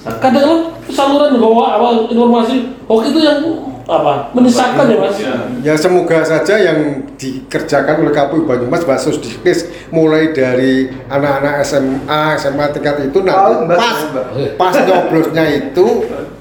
[0.04, 0.58] kadang kan
[0.92, 3.40] saluran bawa apa informasi hoax itu yang
[3.84, 5.16] apa menyesatkan ya mas
[5.60, 12.64] Ya semoga saja yang dikerjakan oleh KPU Banyumas Mbak Susdikis mulai dari anak-anak SMA, SMA
[12.72, 14.26] tingkat itu nanti Mbak, pas Mbak.
[14.56, 15.86] pas nyoblosnya itu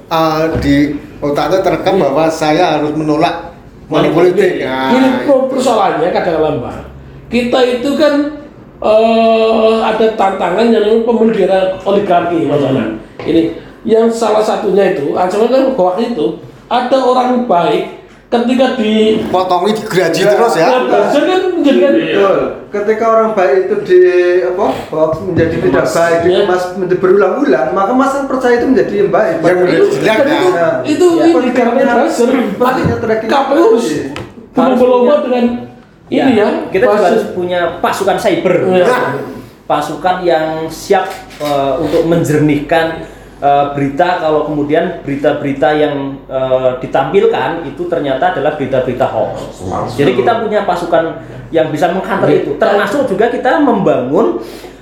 [0.08, 3.54] uh, di otaknya terekam bahwa saya harus menolak
[3.92, 4.96] Money politik, ya.
[4.96, 6.78] Ini persoalannya kadang-kadang Mbak.
[7.28, 8.14] Kita itu kan
[8.80, 12.96] eh, ada tantangan yang daerah oligarki masalah.
[13.24, 13.42] Ini
[13.84, 16.28] yang salah satunya itu, ancaman kan hoax itu
[16.72, 20.66] ada orang baik ketika di Potongi digaji Ya, terus ya.
[20.90, 22.38] Nah, kan menjadikan Betul.
[22.74, 24.02] Ketika orang baik itu di
[24.42, 26.26] apa hoax menjadi tidak baik, Iya.
[26.42, 29.36] dikemas menjadi berulang-ulang, maka masyarakat percaya itu menjadi yang baik.
[29.46, 30.40] Yang menjadi itu, kan ya.
[30.82, 31.26] itu, itu ya.
[31.30, 32.30] ini karena buzzer
[33.30, 34.74] KPU harus Iya.
[34.82, 35.46] berlomba dengan
[36.10, 38.86] ini ya, kita juga harus punya pasukan cyber Iya.
[39.64, 41.06] pasukan yang siap
[41.44, 42.86] eh, untuk menjernihkan
[43.38, 49.60] eh, berita kalau kemudian berita-berita yang eh, ditampilkan itu ternyata adalah berita-berita hoax.
[50.00, 51.20] Jadi kita punya pasukan
[51.52, 52.40] yang bisa mengcounter Iya.
[52.48, 52.52] itu.
[52.56, 54.40] Termasuk juga kita membangun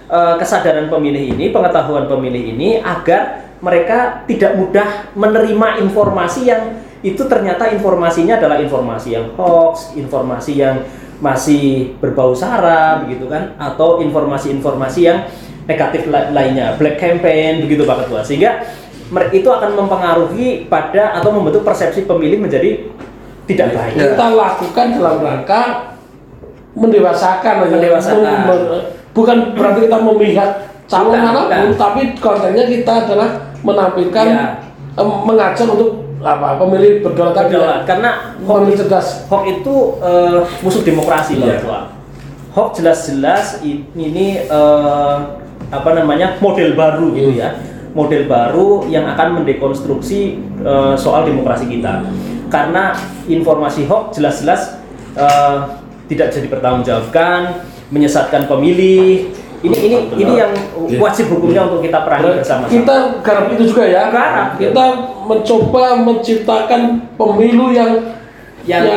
[0.08, 6.64] eh, kesadaran pemilih ini, pengetahuan pemilih ini agar mereka tidak mudah menerima informasi yang
[7.02, 10.86] itu ternyata informasinya adalah informasi yang hoax, informasi yang
[11.22, 15.30] masih berbau sara begitu kan atau informasi-informasi yang
[15.64, 18.64] negatif la- lainnya black campaign begitu Pak Ketua sehingga
[19.30, 22.88] itu akan mempengaruhi pada atau membentuk persepsi pemilih menjadi
[23.44, 25.62] tidak baik kita lakukan dalam rangka
[26.72, 27.70] mendewasakan aja.
[27.70, 28.22] Mendewasakan.
[28.48, 30.50] Mem- mem- bukan berarti kita memihak
[30.88, 31.76] calon Bukan, mana pun bukan.
[31.76, 33.30] tapi kontennya kita adalah
[33.62, 34.46] menampilkan Iya.
[34.96, 35.92] em, mengajak untuk
[36.22, 37.82] apa pemilih berdaulat tadi ya.
[37.84, 38.10] karena
[38.40, 41.56] pemilih cerdas hoax itu eh, musuh demokrasi Pak Iya.
[41.60, 41.80] Ketua.
[42.52, 45.16] Hoax jelas-jelas ini eh,
[45.72, 47.56] apa namanya model baru gitu ya,
[47.96, 52.04] model baru yang akan mendekonstruksi eh, soal demokrasi kita.
[52.52, 52.92] Karena
[53.32, 54.84] informasi hoax jelas-jelas
[55.16, 55.58] eh,
[56.12, 59.32] tidak bisa dipertanggungjawabkan, menyesatkan pemilih.
[59.62, 60.52] Ini ini ini yang
[60.98, 62.74] wajib hukumnya untuk kita perangi bersama-sama.
[62.74, 64.58] kita garap itu juga ya Garap.
[64.58, 64.86] kita
[65.30, 68.18] mencoba menciptakan pemilu yang
[68.66, 68.90] yang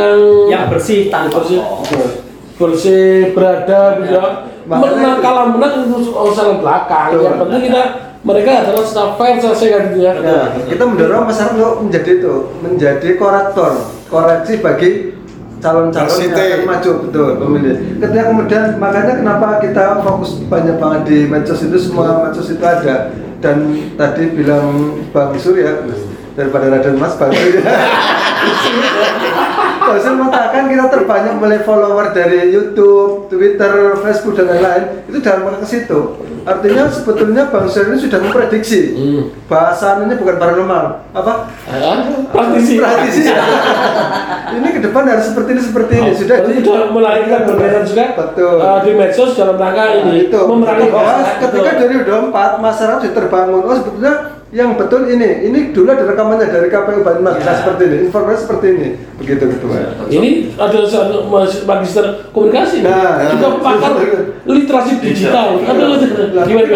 [0.49, 1.61] yang, bersih tanpa bersih,
[2.57, 4.25] bersih berada gitu ya.
[4.65, 7.13] Menang kalah menang itu urusan belakang.
[7.13, 7.25] Betul.
[7.25, 7.83] yang penting kita
[8.25, 10.13] mereka adalah secara fair selesaikan gitu ya.
[10.17, 12.35] Nah, kita mendorong masyarakat untuk menjadi itu,
[12.65, 13.73] menjadi korektor,
[14.09, 14.91] koreksi bagi
[15.61, 16.93] calon-calon yang akan maju.
[17.09, 17.77] Betul pemilih.
[18.01, 23.13] Ketika kemudian makanya kenapa kita fokus banyak banget di medsos itu semua medsos itu ada.
[23.45, 25.85] Dan tadi bilang Bang Surya
[26.33, 27.61] daripada Raden Mas Bang Surya.
[29.87, 34.85] Surya mengatakan kita terbanyak mulai follower dari YouTube, Twitter, Facebook dan lain-lain.
[35.07, 36.01] Itu dalam rangka ke situ.
[36.43, 39.23] Artinya sebetulnya Bang Surya ini sudah memprediksi Hmm.
[39.45, 40.85] bahasa ini bukan paranormal.
[41.11, 41.33] Apa?
[41.67, 42.77] Ya, praktisi.
[42.77, 43.23] Praktisi.
[44.55, 46.11] Ini ke depan harus seperti ini seperti ini.
[46.13, 48.57] Sudah Berarti di- sudah melahirkan berbeda juga Betul.
[48.57, 50.41] eh, di medsos dalam rangka Nah, ini itu.
[50.41, 50.89] memerangi
[51.41, 51.89] ketika Betul.
[52.03, 54.15] 2024 masyarakat sudah terbangun oh sebetulnya
[54.55, 57.43] yang betul ini ini dulu ada rekamannya dari KPU Banyumas.
[57.43, 57.51] Ya.
[57.51, 58.89] nah, seperti ini informasi seperti ini.
[59.19, 59.77] Begitu ketua.
[60.07, 60.79] Ini ada
[61.67, 62.87] magister komunikasi.
[62.87, 63.59] Nah, juga ya.
[63.59, 63.93] pakar
[64.47, 65.59] literasi digital.
[65.59, 65.99] Aduh
[66.47, 66.71] gimana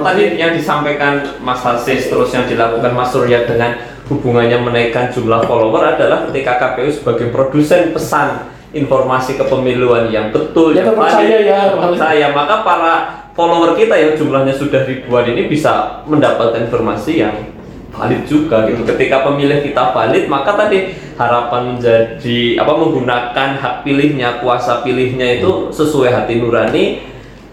[0.00, 3.76] tadi yang disampaikan Mas Hasis terus yang dilakukan Mas Surya dengan
[4.08, 10.88] hubungannya menaikkan jumlah follower adalah ketika KPU sebagai produsen pesan informasi kepemiluan yang betul Ya,
[10.88, 12.94] yang valid, ya, terpercaya maka para
[13.38, 17.54] follower kita yang jumlahnya sudah ribuan ini bisa mendapatkan informasi yang
[17.94, 18.82] valid juga gitu.
[18.82, 25.70] Ketika pemilih kita valid maka tadi harapan menjadi apa menggunakan hak pilihnya kuasa pilihnya itu
[25.70, 26.84] sesuai hati nurani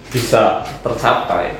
[0.09, 1.51] bisa tercapai.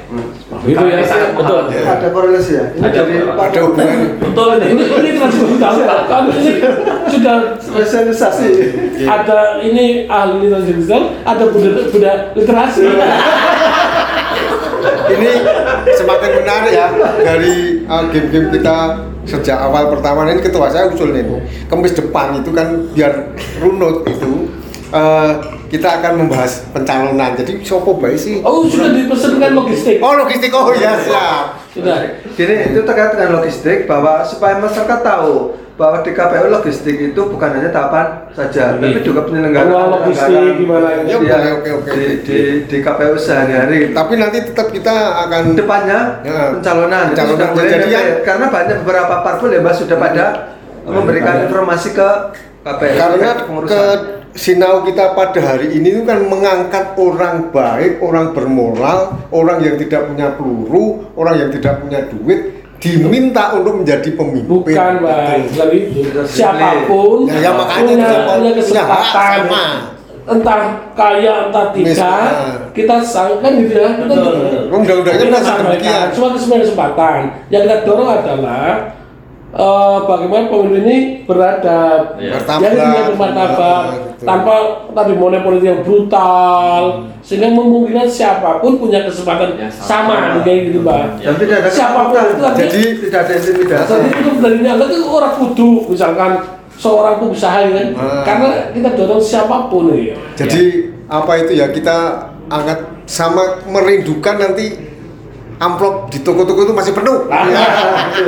[0.63, 1.67] Gitu ya, Kami sangat betul.
[1.67, 1.91] mengharapkan.
[1.99, 2.65] ada korelasi ya?
[2.71, 3.13] Ini Ada dari.
[3.25, 3.99] Pak Ada hubungan.
[4.21, 4.65] betul ini.
[4.65, 5.73] Ini ini literasi digital
[6.07, 6.51] kan ini
[7.11, 8.47] sudah spesialisasi.
[9.03, 12.85] ada ini ahli literasi digital ada budak budak literasi
[15.11, 15.31] ini
[15.95, 16.87] semakin menarik ya
[17.21, 18.77] dari uh, game-game kita
[19.25, 20.29] sejak awal pertama.
[20.29, 21.25] Ini ketua saya usul nih
[21.69, 24.49] kemis depan itu kan biar runut itu
[24.93, 27.33] uh, kita akan membahas pencalonan.
[27.33, 28.39] Jadi sopo baik sih?
[28.45, 29.97] Oh sudah dipesankan logistik.
[29.99, 30.53] Oh logistik.
[30.53, 31.59] Oh ya siap.
[31.73, 32.21] Sudah.
[32.37, 37.51] Gini, itu terkait dengan logistik bahwa supaya masyarakat tahu bahwa di KPU logistik itu bukan
[37.51, 41.91] hanya tahapan saja, tapi juga penyelenggaraan logistik gimana Ya, Iya, oke, oke, oke.
[41.91, 43.91] di, di, di KPU sehari-hari.
[43.91, 44.95] tapi nanti tetap kita
[45.27, 46.55] akan Depannya Ya.
[46.55, 47.91] pencalonan, itu Pencalonan sudah mulai jadi DP.
[47.91, 50.25] yang- karena banyak beberapa parpol ya Mbak sudah pada
[50.85, 52.09] memberikan informasi ke
[52.63, 53.29] KPU karena
[53.67, 53.81] ke
[54.31, 58.99] sinau kita pada hari ini itu kan mengangkat orang baik, orang bermoral,
[59.29, 64.45] orang yang tidak punya peluru, orang yang tidak punya duit diminta untuk menjadi pemimpin.
[64.45, 65.41] bukan bang
[66.25, 69.65] siapa pun Ya, ya, makanya punya, siapa- punya hak kesempatan sama.
[70.25, 70.61] entah
[70.93, 72.33] kaya entah tidak Misalnya.
[72.73, 73.89] kita sangkan gitu ya.
[74.67, 76.07] Undang-undangnya kita demikian.
[76.11, 78.67] cuma kesempatan yang kita dorong adalah
[79.55, 82.31] eh, bagaimana pemilu ini beradab, Iya.
[82.37, 82.59] Martabat.
[82.61, 84.23] yang punya bermartabat, Ah, gitu.
[84.23, 84.55] tanpa
[84.91, 86.81] tadi monopoli yang brutal,
[87.19, 90.43] sehingga memungkinkan siapa pun punya kesempatan Ya, sama, sama.
[90.43, 91.23] kayak gitu, Mbak.
[91.23, 93.89] Dan tidak ada Siapa pun itu artinya- Jadi tidak ada intimidasi.
[93.89, 96.31] Jadi itu dari niat itu orang kudu misalkan
[96.75, 98.23] seorang pengusaha ya kan, Ah.
[98.23, 100.19] karena kita dorong siapa pun ya.
[100.35, 100.63] Jadi
[101.07, 101.97] apa itu ya kita
[102.45, 104.75] angkat sama merindukan nanti
[105.59, 107.27] amplop di toko-toko itu masih penuh.
[107.31, 107.47] Ah.
[107.47, 107.63] Ya.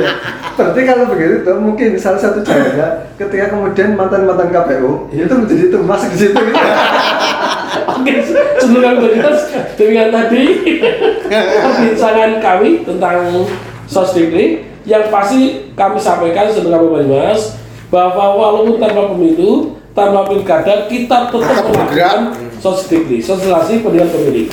[0.00, 0.10] Ya.
[0.56, 5.78] Berarti kalau begitu tuh, mungkin salah satu caranya ketika kemudian mantan-mantan KPU itu menjadi itu
[5.84, 6.58] masuk di situ gitu.
[7.98, 8.14] Oke,
[8.58, 9.38] sebelum kami berjelas
[9.76, 10.44] dengan tadi
[11.28, 13.44] perbincangan kami tentang
[13.88, 17.56] sosdikri yang pasti kami sampaikan sebelum kami Banyumas
[17.88, 22.18] bahwa walaupun tanpa pemilu, tanpa pilkada kita tetap melakukan
[22.60, 24.48] sosdikri, sosialisasi pendidikan pemilih.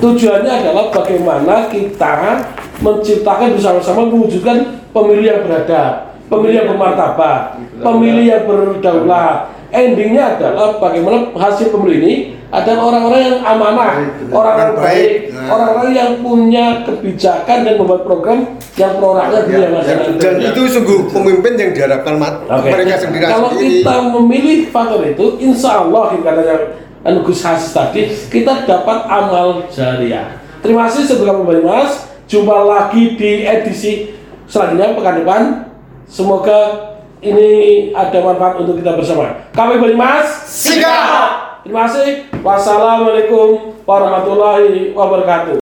[0.00, 2.40] Tujuannya adalah bagaimana kita
[2.80, 7.40] menciptakan bersama-sama mewujudkan pemilih yang beradab, pemilih yang bermartabat,
[7.84, 9.52] pemilih yang berdaulat.
[9.70, 12.12] Endingnya adalah bagaimana hasil pemilu ini
[12.50, 13.92] adalah orang-orang yang amanah,
[14.26, 15.30] orang-orang baik.
[15.46, 20.18] orang-orang yang punya kebijakan dan membuat program yang pro rakyat di Ya, masyarakat.
[20.18, 23.86] Dan itu sungguh pemimpin yang diharapkan mat mereka sendiri Kalau sendiri.
[23.86, 26.56] kita memilih faktor itu, insya Allah katanya
[27.04, 30.36] anu Gus Hasis tadi, kita dapat amal jariah.
[30.60, 32.08] Terima kasih sebelum kami Mas.
[32.30, 34.14] Jumpa lagi di edisi
[34.46, 35.42] selanjutnya pekan depan.
[36.06, 36.90] Semoga
[37.24, 39.50] ini ada manfaat untuk kita bersama.
[39.50, 40.28] Kami Mas.
[40.46, 41.64] Sikap!
[41.64, 42.28] Terima kasih.
[42.40, 45.59] Wassalamualaikum warahmatullahi wabarakatuh.